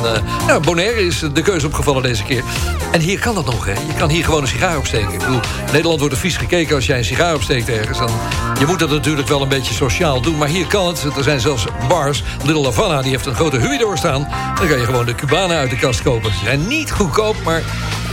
[0.47, 2.43] eh, Bonaire is de keuze opgevallen deze keer.
[2.91, 3.71] En hier kan dat nog, hè.
[3.71, 5.13] Je kan hier gewoon een sigaar opsteken.
[5.13, 5.39] Ik bedoel,
[5.71, 7.97] Nederland wordt er vies gekeken als jij een sigaar opsteekt ergens.
[7.97, 8.11] Dan,
[8.59, 10.37] je moet dat natuurlijk wel een beetje sociaal doen.
[10.37, 11.03] Maar hier kan het.
[11.17, 12.23] Er zijn zelfs bars.
[12.43, 14.27] Little Havana, die heeft een grote humidor staan.
[14.55, 16.31] Dan kan je gewoon de Cubana uit de kast kopen.
[16.31, 17.63] Ze zijn niet goedkoop, maar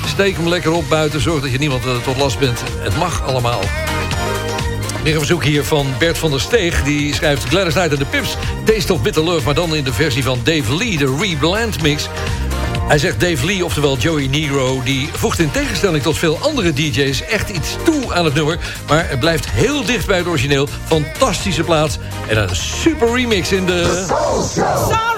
[0.09, 1.21] Steek hem lekker op buiten.
[1.21, 2.63] Zorg dat je niemand eh, tot last bent.
[2.79, 3.61] Het mag allemaal.
[5.03, 6.83] Weer een verzoek hier van Bert van der Steeg.
[6.83, 8.37] Die schrijft Gladys Knight en de Pips.
[8.65, 10.97] Taste of Bitter Love, maar dan in de versie van Dave Lee.
[10.97, 12.09] De reblend mix.
[12.89, 14.83] Hij zegt Dave Lee, oftewel Joey Negro...
[14.85, 18.59] die voegt in tegenstelling tot veel andere DJ's echt iets toe aan het nummer.
[18.89, 20.69] Maar het blijft heel dicht bij het origineel.
[20.87, 21.99] Fantastische plaat.
[22.29, 24.05] En een super remix in de...
[24.55, 25.18] Sorry,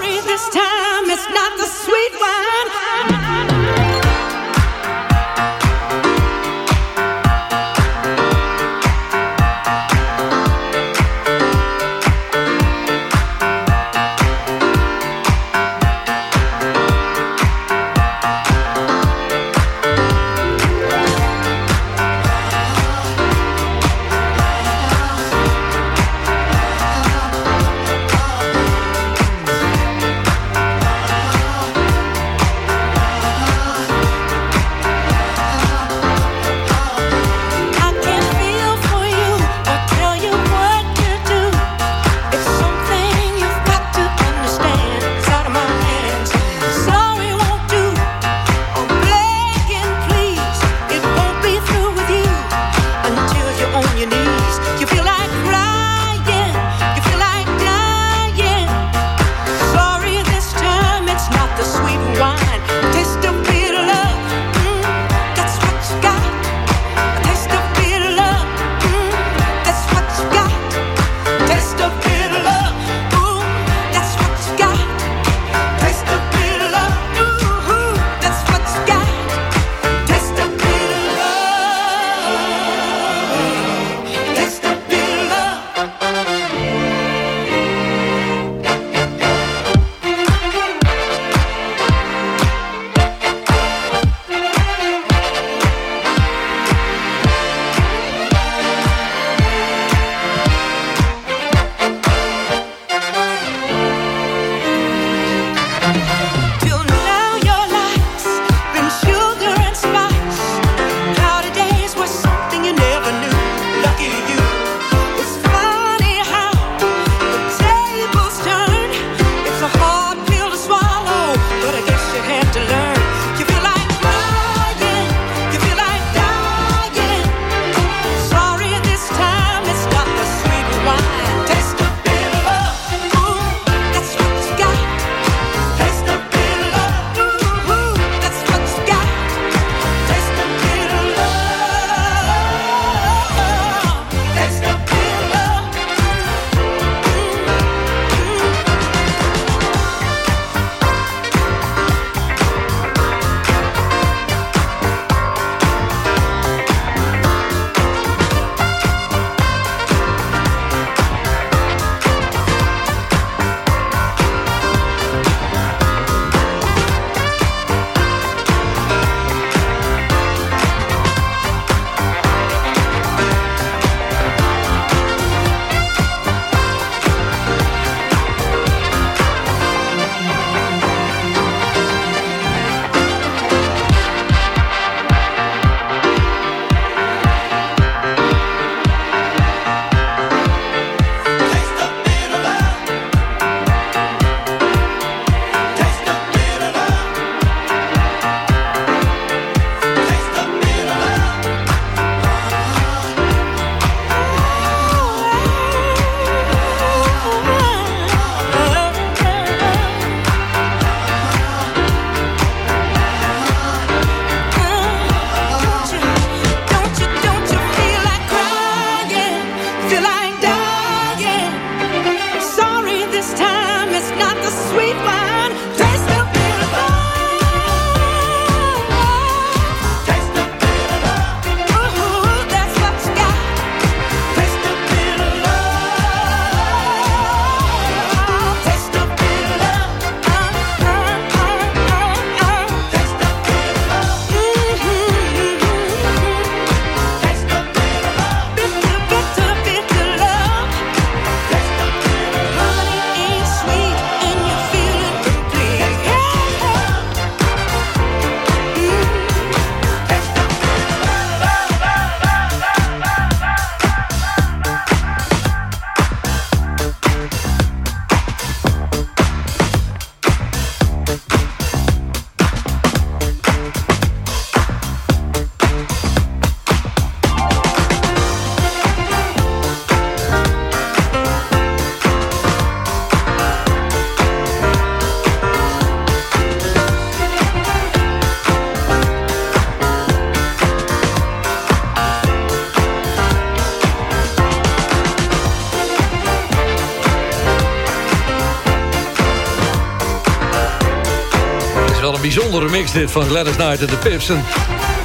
[302.33, 304.27] bijzondere mix dit van Gladys Knight en de Pips.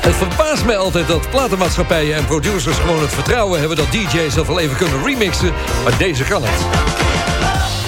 [0.01, 2.77] Het verbaast mij altijd dat platenmaatschappijen en producers...
[2.77, 5.53] gewoon het vertrouwen hebben dat DJ's dat wel even kunnen remixen.
[5.85, 6.61] Maar deze kan het.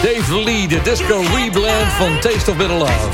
[0.02, 3.08] Dave Lee, de disco reblend van Taste of Bitter Love.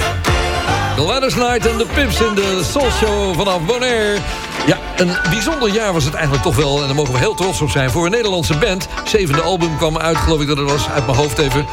[0.96, 4.18] Gladys Knight en de Pips in de Soul Show vanaf Bonaire.
[4.66, 6.80] Ja, een bijzonder jaar was het eigenlijk toch wel...
[6.80, 8.88] en daar mogen we heel trots op zijn voor een Nederlandse band.
[9.04, 11.66] Zevende album kwam uit, geloof ik dat het was, uit mijn hoofd even.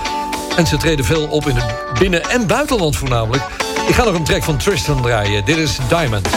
[0.56, 3.44] En ze treden veel op in het binnen- en buitenland voornamelijk.
[3.88, 5.46] Ik ga nog een track van Tristan draaien.
[5.46, 6.30] Dit is Diamonds.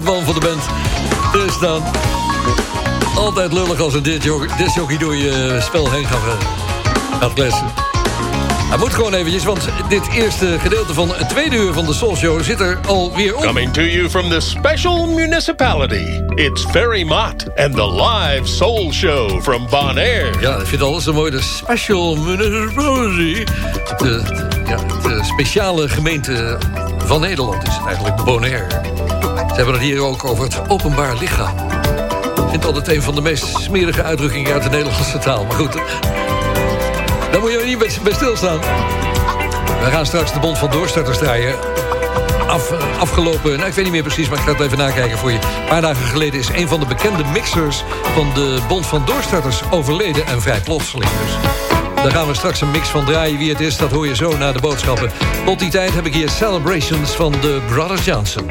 [0.00, 0.62] Keyboardman van de band.
[1.32, 1.82] Dus dan
[3.16, 4.02] altijd lullig als een
[4.56, 7.66] discjockey door je spel heen gaat, eh, gaat kletsen.
[8.68, 12.16] Hij moet gewoon eventjes, want dit eerste gedeelte van het tweede uur van de Soul
[12.16, 13.42] Show zit er alweer op.
[13.44, 16.20] Coming to you from the special municipality.
[16.34, 20.30] It's Ferry Mott and the live soul show from Bonaire.
[20.40, 21.30] Ja, ik vind alles zo mooi.
[21.30, 23.44] De special municipality.
[23.44, 24.76] De, de- ja,
[25.08, 26.58] de speciale gemeente
[27.04, 28.66] van Nederland is het eigenlijk Bonaire.
[29.54, 31.56] Ze hebben het hier ook over het openbaar lichaam.
[32.36, 35.44] Ik vind altijd een van de meest smerige uitdrukkingen uit de Nederlandse taal.
[35.44, 35.72] Maar goed,
[37.32, 38.58] Daar moet je niet bij- bij stilstaan.
[39.84, 41.54] We gaan straks de Bond van Doorstarters draaien.
[42.46, 45.30] Af, afgelopen, nou ik weet niet meer precies, maar ik ga het even nakijken voor
[45.30, 45.36] je.
[45.36, 47.84] Een paar dagen geleden is een van de bekende mixers...
[48.14, 51.32] van de Bond van Doorstarters overleden en vrij plotseling dus.
[52.02, 53.38] Daar gaan we straks een mix van draaien.
[53.38, 55.10] Wie het is, dat hoor je zo na de boodschappen.
[55.44, 58.46] Tot die tijd heb ik hier Celebrations van de Brothers Johnson.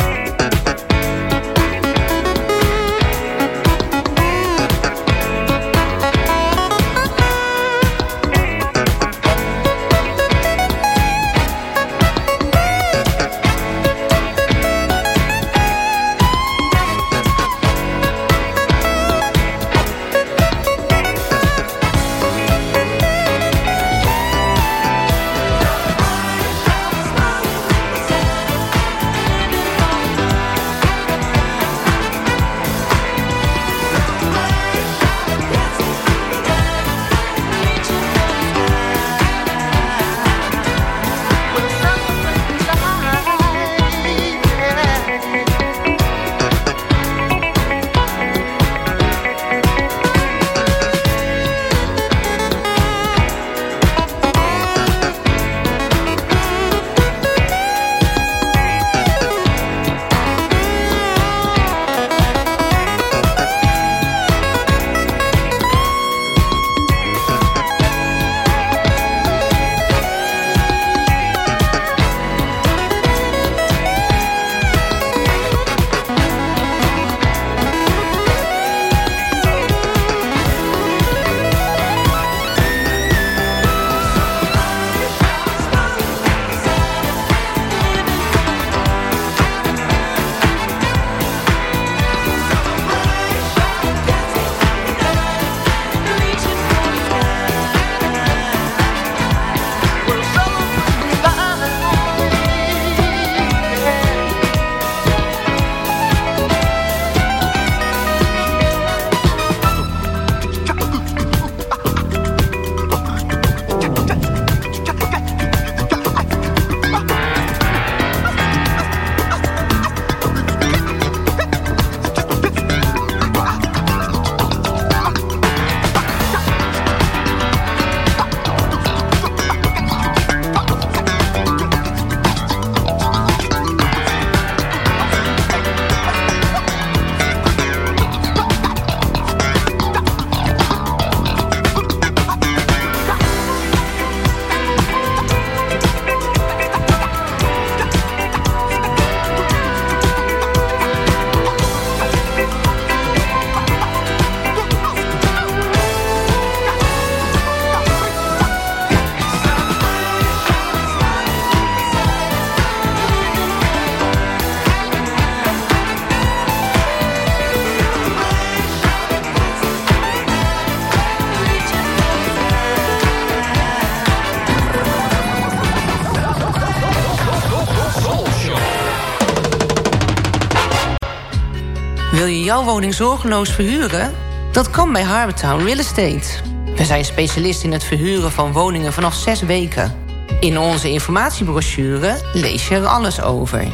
[182.53, 184.13] Jouw woning zorgeloos verhuren?
[184.51, 186.27] Dat kan bij Harbortown Real Estate.
[186.75, 189.95] We zijn specialist in het verhuren van woningen vanaf zes weken.
[190.39, 193.67] In onze informatiebrochure lees je er alles over.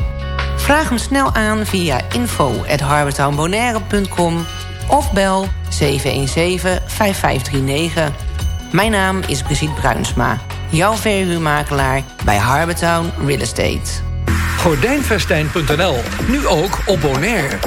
[0.56, 4.46] Vraag hem snel aan via info.harbortownbonaire.com
[4.88, 5.50] of bel 717-5539.
[8.72, 10.40] Mijn naam is Brigitte Bruinsma,
[10.70, 14.08] jouw verhuurmakelaar bij Harbortown Real Estate.
[14.58, 15.98] Gordijnvestijn.nl,
[16.28, 17.58] nu ook op Bonaire.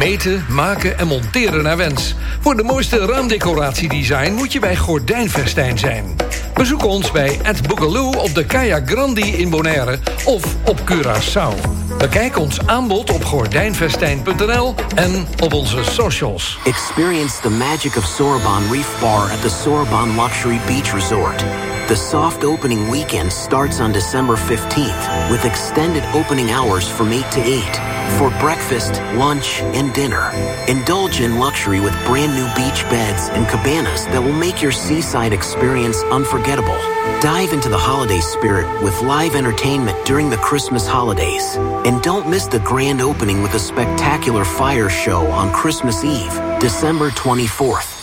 [0.00, 2.14] Meten, maken en monteren naar wens.
[2.40, 6.16] Voor de mooiste raamdecoratiedesign moet je bij Gordijnvestijn zijn.
[6.54, 11.68] Bezoek ons bij Ed Boogaloo op de Kaya Grandi in Bonaire of op Curaçao.
[11.98, 16.58] Bekijk ons aanbod op gordijnvestijn.nl en op onze socials.
[16.64, 21.44] Experience the magic of Sorbonne Reef Bar at the Sorbonne Luxury Beach Resort.
[21.86, 27.40] The soft opening weekend starts on December 15th with extended opening hours from 8 to
[27.40, 30.30] 8 for breakfast, lunch, and dinner.
[30.68, 35.32] Indulge in luxury with brand new beach beds and cabanas that will make your seaside
[35.32, 36.78] experience unforgettable.
[37.20, 41.56] Dive into the holiday spirit with live entertainment during the Christmas holidays.
[41.86, 47.10] And don't miss the grand opening with a spectacular fire show on Christmas Eve, December
[47.10, 47.99] 24th.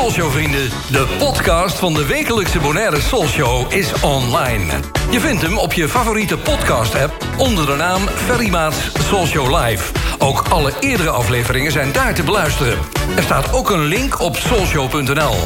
[0.00, 4.72] Soulshow vrienden, de podcast van de wekelijkse Bonaire Soulshow is online.
[5.10, 8.76] Je vindt hem op je favoriete podcast app onder de naam Ferry Maats
[9.08, 9.92] Soulshow Live.
[10.18, 12.78] Ook alle eerdere afleveringen zijn daar te beluisteren.
[13.16, 15.36] Er staat ook een link op soulshow.nl.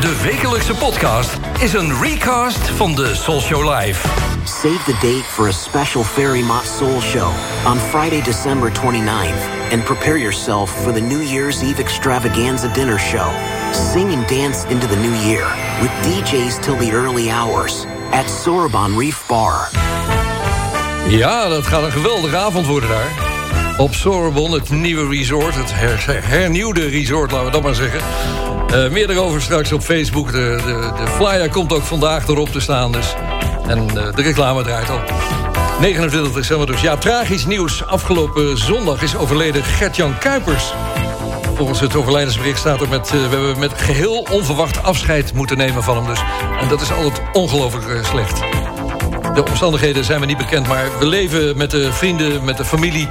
[0.00, 4.08] De wekelijkse podcast is een recast van de Soulshow Live.
[4.44, 7.28] Save the date for a special Fairy Mott Soul Show
[7.66, 13.49] on Friday, December 29th, and prepare yourself for the New Year's Eve extravaganza dinner show.
[13.72, 15.46] Sing and dance into the new year
[15.80, 19.68] with DJs till the early hours at Sorbonne Reef Bar.
[21.08, 23.10] Ja, dat gaat een geweldige avond worden daar.
[23.78, 28.00] Op Sorbonne, het nieuwe resort, het her- hernieuwde resort, laten we dat maar zeggen.
[28.72, 30.32] Eh, meer daarover straks op Facebook.
[30.32, 32.92] De, de, de flyer komt ook vandaag erop te staan.
[32.92, 33.14] Dus.
[33.66, 35.00] En eh, de reclame draait al.
[35.80, 36.80] 29 december dus.
[36.80, 37.86] Ja, tragisch nieuws.
[37.86, 40.72] Afgelopen zondag is overleden Gert-Jan Kuipers.
[41.60, 43.06] Volgens het overlijdensbericht staat er met...
[43.06, 46.06] eh, we hebben met geheel onverwacht afscheid moeten nemen van hem.
[46.06, 46.22] Dus.
[46.60, 48.42] En dat is altijd ongelooflijk eh, slecht.
[49.34, 53.08] De omstandigheden zijn me niet bekend, maar we leven met de vrienden, met de familie...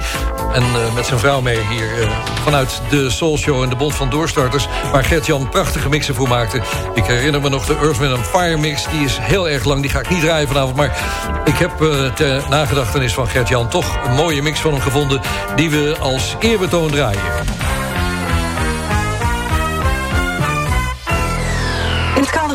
[0.52, 2.08] en eh, met zijn vrouw mee hier
[2.44, 4.68] vanuit de Soul Show en de Bond van Doorstarters...
[4.92, 6.62] waar Gert-Jan prachtige mixen voor maakte.
[6.94, 9.80] Ik herinner me nog de Earth, Fire mix, die is heel erg lang.
[9.80, 10.96] Die ga ik niet draaien vanavond, maar
[11.44, 13.68] ik heb eh, ter nagedachtenis van Gert-Jan...
[13.68, 15.20] toch een mooie mix van hem gevonden
[15.56, 17.69] die we als eerbetoon draaien.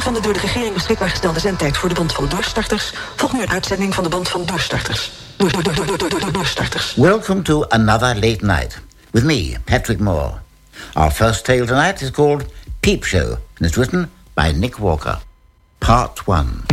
[0.06, 2.94] Van de door de regering beschikbaar gestelde zendtijd voor de Bond van Doorstarters...
[3.16, 5.12] volgt nu een uitzending van de Bond van Doorstarters.
[5.38, 5.52] Door.
[6.96, 10.34] Welcome to another late night with me, Patrick Moore.
[10.94, 12.46] Our first tale tonight is called
[12.80, 15.20] Peep Show and is written by Nick Walker.
[15.78, 16.65] Part 1.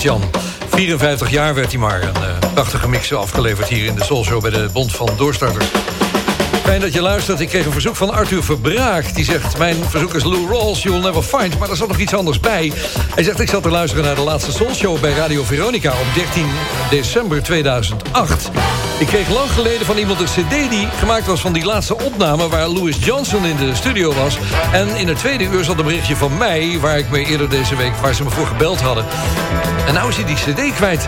[0.00, 0.30] Gert-Jan.
[0.68, 2.02] 54 jaar werd hij maar.
[2.02, 4.42] Een eh, prachtige mix afgeleverd hier in de Soul Show...
[4.42, 5.64] bij de Bond van Doorstarters.
[6.62, 7.40] Fijn dat je luistert.
[7.40, 9.14] Ik kreeg een verzoek van Arthur Verbraak.
[9.14, 11.58] Die zegt, mijn verzoek is Lou Rawls, You'll Never Find.
[11.58, 12.72] Maar er zat nog iets anders bij.
[13.14, 15.00] Hij zegt, ik zat te luisteren naar de laatste Soul Show...
[15.00, 16.46] bij Radio Veronica op 13
[16.90, 18.50] december 2008.
[19.00, 22.48] Ik kreeg lang geleden van iemand een cd die gemaakt was van die laatste opname...
[22.48, 24.38] waar Louis Johnson in de studio was.
[24.72, 26.78] En in het tweede uur zat een berichtje van mij...
[26.80, 29.04] waar ik me eerder deze week, waar ze me voor gebeld hadden.
[29.86, 31.06] En nou is hij die cd kwijt.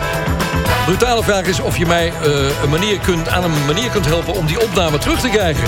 [0.85, 4.33] Brutale vraag is of je mij eh, een manier kunt, aan een manier kunt helpen...
[4.33, 5.63] om die opname terug te krijgen.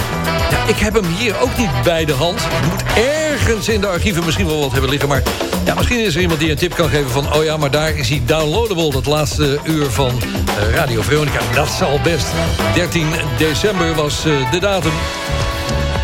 [0.51, 2.47] Ja, ik heb hem hier ook niet bij de hand.
[2.69, 5.09] Moet ergens in de archieven misschien wel wat hebben liggen.
[5.09, 5.23] Maar
[5.65, 7.33] ja, misschien is er iemand die een tip kan geven van...
[7.33, 11.39] oh ja, maar daar is hij downloadable, dat laatste uur van eh, Radio Veronica.
[11.53, 12.27] Dat zal best.
[12.73, 14.91] 13 december was eh, de datum.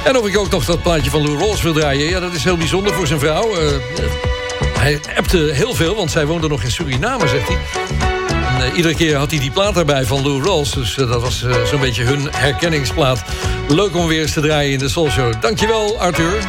[0.06, 2.10] En of ik ook nog dat plaatje van Lou Rawls wil draaien...
[2.10, 3.56] ja, dat is heel bijzonder voor zijn vrouw.
[3.56, 3.68] Eh,
[4.80, 7.58] hij appte heel veel, want zij woonde nog in Suriname, zegt hij.
[8.76, 10.74] Iedere keer had hij die plaat erbij van Lou Rawls.
[10.74, 13.24] Dus dat was zo'n beetje hun herkenningsplaat.
[13.68, 15.42] Leuk om weer eens te draaien in de Soul Show.
[15.42, 16.44] Dankjewel, Arthur.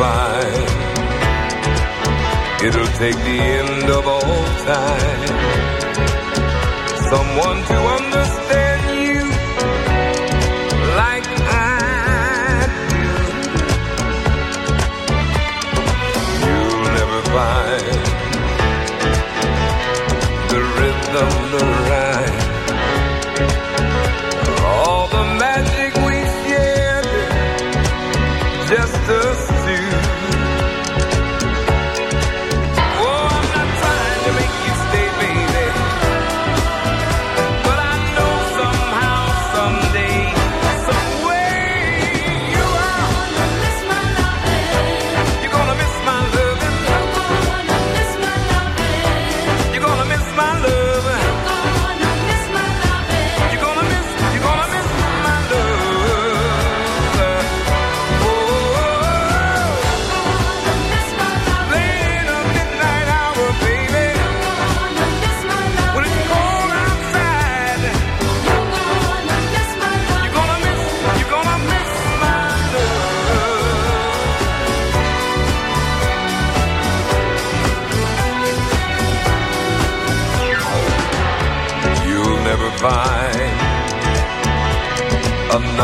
[0.00, 0.68] Find.
[2.64, 5.26] It'll take the end of all time
[7.12, 9.20] someone to understand you
[11.02, 11.68] like I
[12.92, 13.04] do.
[16.46, 18.00] You'll never find
[20.52, 21.99] the rhythm, the rhyme,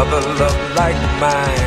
[0.06, 1.65] another love like mine.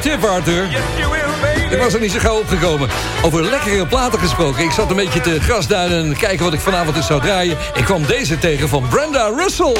[0.00, 0.68] tip, Arthur.
[1.70, 2.88] Ik was er niet zo gauw opgekomen.
[3.22, 4.64] Over lekkere platen gesproken.
[4.64, 7.56] Ik zat een beetje te grasduinen en kijken wat ik vanavond eens zou draaien.
[7.74, 9.76] Ik kwam deze tegen van Brenda Russell.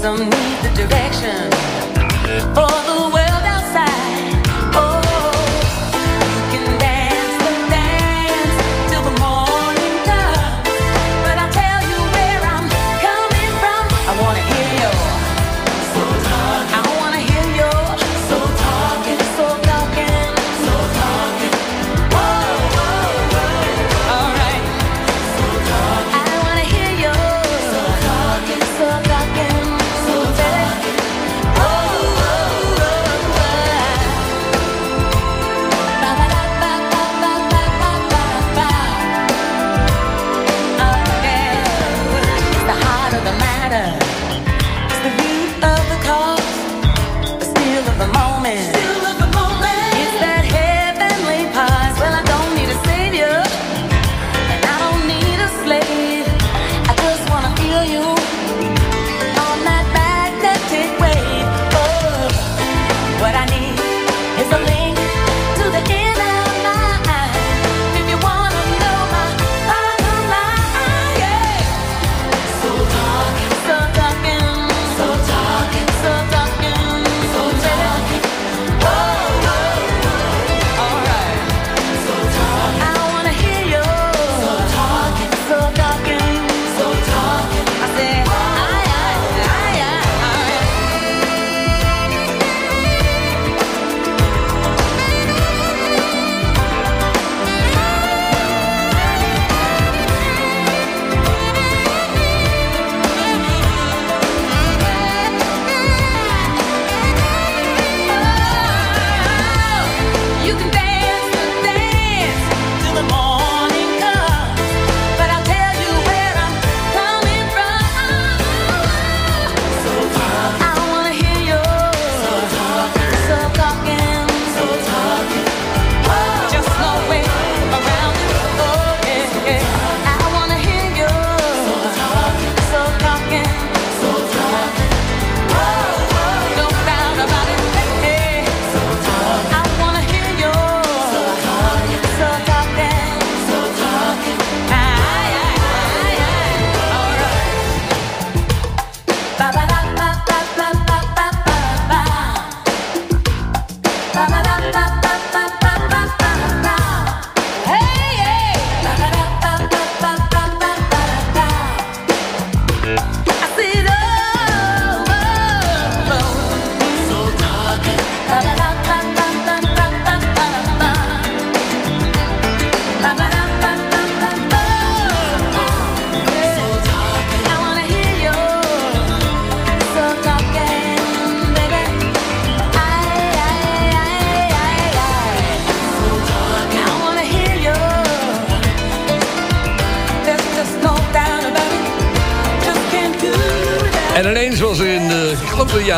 [0.00, 0.30] Some need
[0.62, 1.50] the direction
[2.54, 3.19] for the way.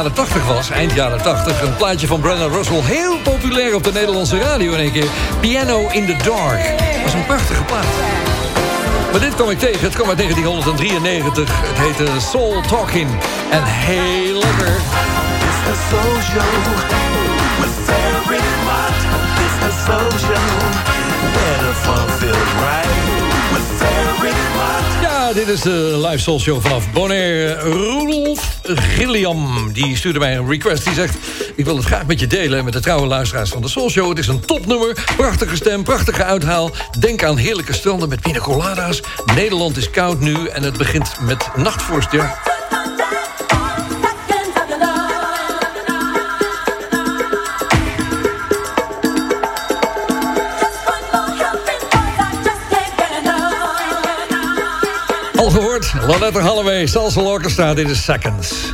[0.02, 1.62] jaren 80 was, eind jaren 80.
[1.62, 5.06] Een plaatje van Brandon Russell, heel populair op de Nederlandse radio in één keer.
[5.40, 6.78] Piano in the Dark.
[6.78, 7.84] Dat was een prachtige plaat.
[9.10, 11.48] Maar dit kwam ik tegen, het kwam uit 1993.
[11.48, 13.10] Het heette Soul Talking.
[13.50, 14.74] En heel lekker.
[15.64, 16.82] The soul show
[25.02, 27.60] ja, dit is de live soul show vanaf Bonaire.
[27.60, 30.84] Roelof Gilliam, die stuurde mij een request.
[30.84, 31.16] Die zegt,
[31.56, 32.64] ik wil het graag met je delen...
[32.64, 34.08] met de trouwe luisteraars van de Soul Show.
[34.08, 36.70] Het is een topnummer, prachtige stem, prachtige uithaal.
[36.98, 39.02] Denk aan heerlijke stranden met pina coladas.
[39.34, 42.12] Nederland is koud nu en het begint met nachtvorst.
[56.00, 58.72] Loretta Holloway, Salsa Orchestra, dit is Seconds.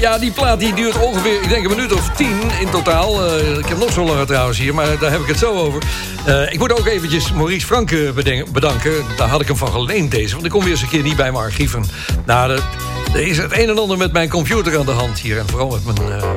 [0.00, 3.24] Ja, die plaat die duurt ongeveer, ik denk een minuut of tien in totaal.
[3.24, 5.82] Eh, ik heb nog zo langer trouwens hier, maar daar heb ik het zo over.
[6.24, 8.12] Eh, ik moet ook eventjes Maurice Franke
[8.52, 8.92] bedanken.
[9.16, 11.16] Daar had ik hem van geleend deze, want ik kom weer eens een keer niet
[11.16, 11.84] bij mijn archieven.
[12.26, 12.50] Nou,
[13.14, 15.38] er is het een en ander met mijn computer aan de hand hier.
[15.38, 16.28] En vooral met mijn eh,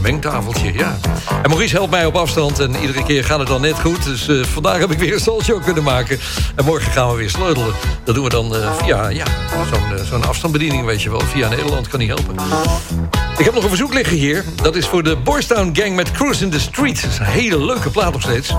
[0.00, 0.98] mengtafeltje, ja.
[1.42, 4.04] En Maurice helpt mij op afstand en iedere keer gaat het dan net goed.
[4.04, 6.18] Dus vandaag heb ik weer een soulshow kunnen maken.
[6.54, 7.74] En morgen gaan we weer sleutelen.
[8.04, 9.24] Dat doen we dan via ja,
[9.70, 11.20] zo'n zo'n afstandsbediening, weet je wel.
[11.20, 12.34] Via Nederland kan niet helpen.
[13.40, 14.44] Ik heb nog een verzoek liggen hier.
[14.62, 17.02] Dat is voor de Boys Town Gang met Cruise in the Street.
[17.02, 18.54] Dat is een hele leuke plaat nog steeds.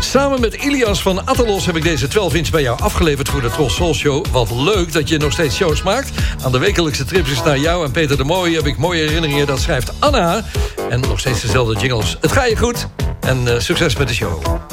[0.00, 3.50] Samen met Ilias van Attelos heb ik deze 12 inch bij jou afgeleverd voor de
[3.50, 4.26] Tros Soul Show.
[4.26, 6.10] Wat leuk dat je nog steeds shows maakt.
[6.44, 9.46] Aan de wekelijkse trips naar jou en Peter de Mooie heb ik mooie herinneringen.
[9.46, 10.44] Dat schrijft Anna.
[10.90, 12.16] En nog steeds dezelfde jingles.
[12.20, 12.86] Het gaat je goed
[13.20, 14.63] en eh, succes met de show.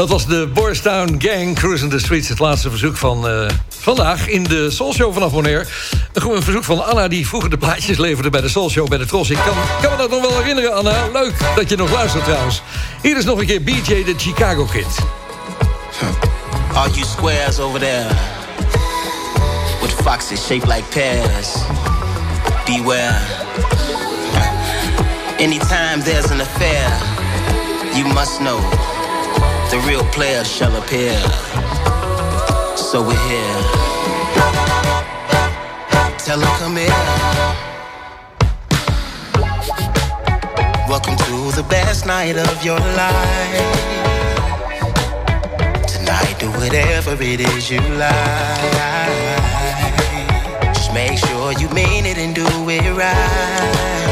[0.00, 2.28] Dat was de Boystown Gang, Cruising the Streets.
[2.28, 5.66] Het laatste verzoek van eh, vandaag in de Soul Show vanaf Bonaire.
[6.12, 9.06] Een verzoek van Anna, die vroeger de plaatjes leverde bij de Soul Show bij de
[9.06, 9.30] Tros.
[9.30, 11.08] Ik kan, kan me dat nog wel herinneren, Anna.
[11.12, 12.62] Leuk dat je nog luistert trouwens.
[13.02, 14.98] Hier is nog een keer BJ, de Chicago Kid.
[16.74, 18.06] All you squares over there
[19.80, 21.54] with foxes shaped like pears,
[22.64, 23.20] beware.
[25.38, 26.88] Anytime there's an affair,
[27.94, 28.89] you must know
[29.70, 31.16] the real player shall appear.
[32.76, 33.62] So we're here.
[36.18, 36.90] Tell her come here.
[40.88, 44.00] Welcome to the best night of your life.
[46.12, 48.74] I do whatever it is you like.
[50.74, 54.06] Just make sure you mean it and do it right.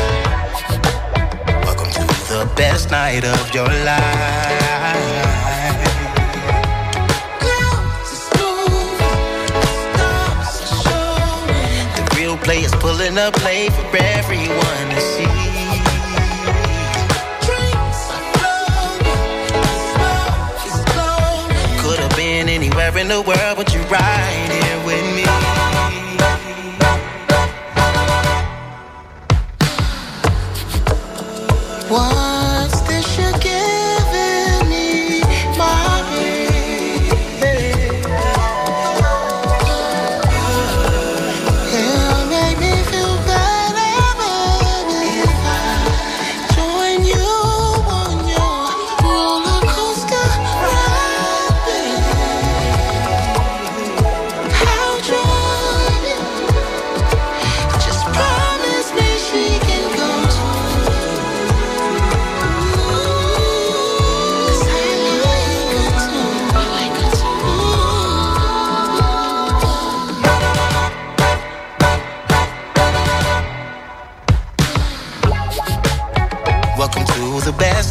[1.64, 4.87] Welcome to the best night of your life.
[12.48, 15.26] Players pulling up late for everyone to see.
[21.82, 24.37] Could have been anywhere in the world, but you're right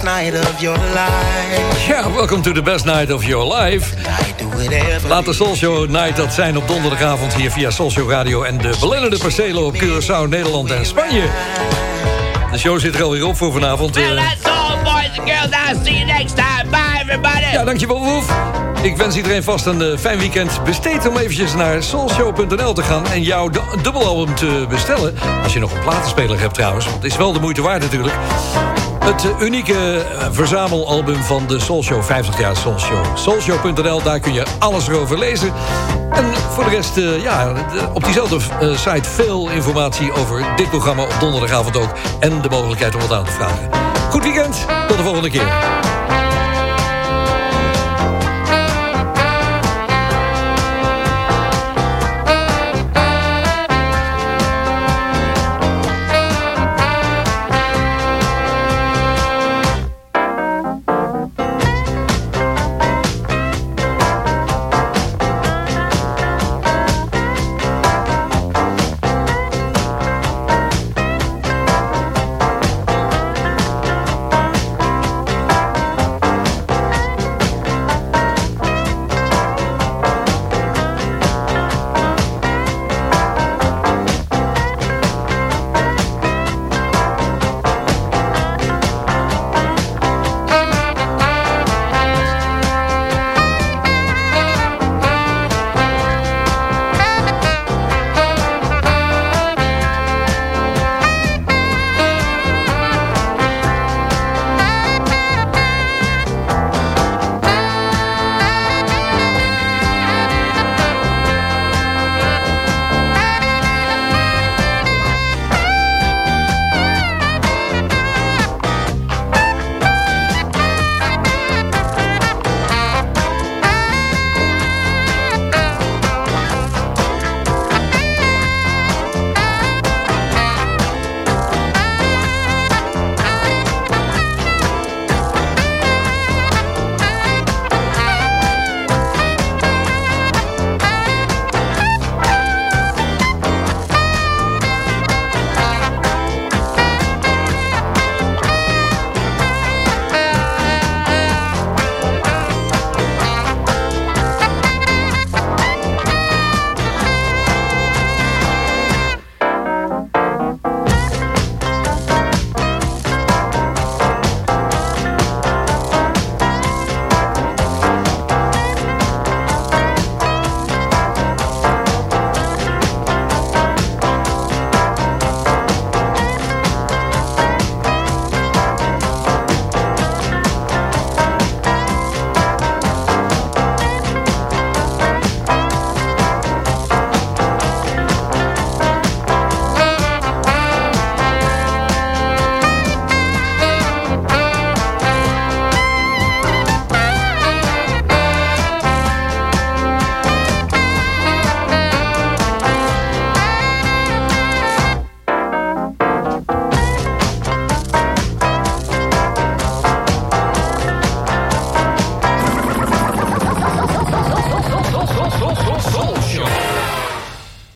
[0.08, 1.88] night of your life.
[1.88, 3.96] Ja, welcome to the best night of your life.
[5.08, 8.44] Laat de Soulshow Night dat zijn op donderdagavond hier via Soulshow Radio...
[8.44, 11.24] en de belennende percelen op Curaçao, Nederland en Spanje.
[12.52, 13.96] De show zit er alweer op voor vanavond.
[13.96, 14.24] Well, eh.
[14.24, 15.50] that's all, boys and girls.
[15.70, 16.70] I'll see you next time.
[16.70, 17.52] Bye, everybody.
[17.52, 18.34] Ja, dankjewel, Woef.
[18.82, 20.64] Ik wens iedereen vast een eh, fijn weekend.
[20.64, 23.08] Besteed om eventjes naar soulshow.nl te gaan...
[23.08, 25.16] en jouw du- dubbelalbum te bestellen.
[25.44, 26.86] Als je nog een platenspeler hebt trouwens.
[26.86, 28.14] Want het is wel de moeite waard natuurlijk.
[29.08, 33.18] Het unieke eh, verzamelalbum van de Soulshow, 50 jaar Soulshow.
[33.18, 35.54] Soulshow.nl, daar kun je alles erover lezen.
[36.12, 37.54] En voor de rest, eh, ja,
[37.94, 41.94] op diezelfde eh, site veel informatie over dit programma op donderdagavond ook.
[42.20, 43.70] En de mogelijkheid om wat aan te vragen.
[44.10, 45.48] Goed weekend, tot de volgende keer.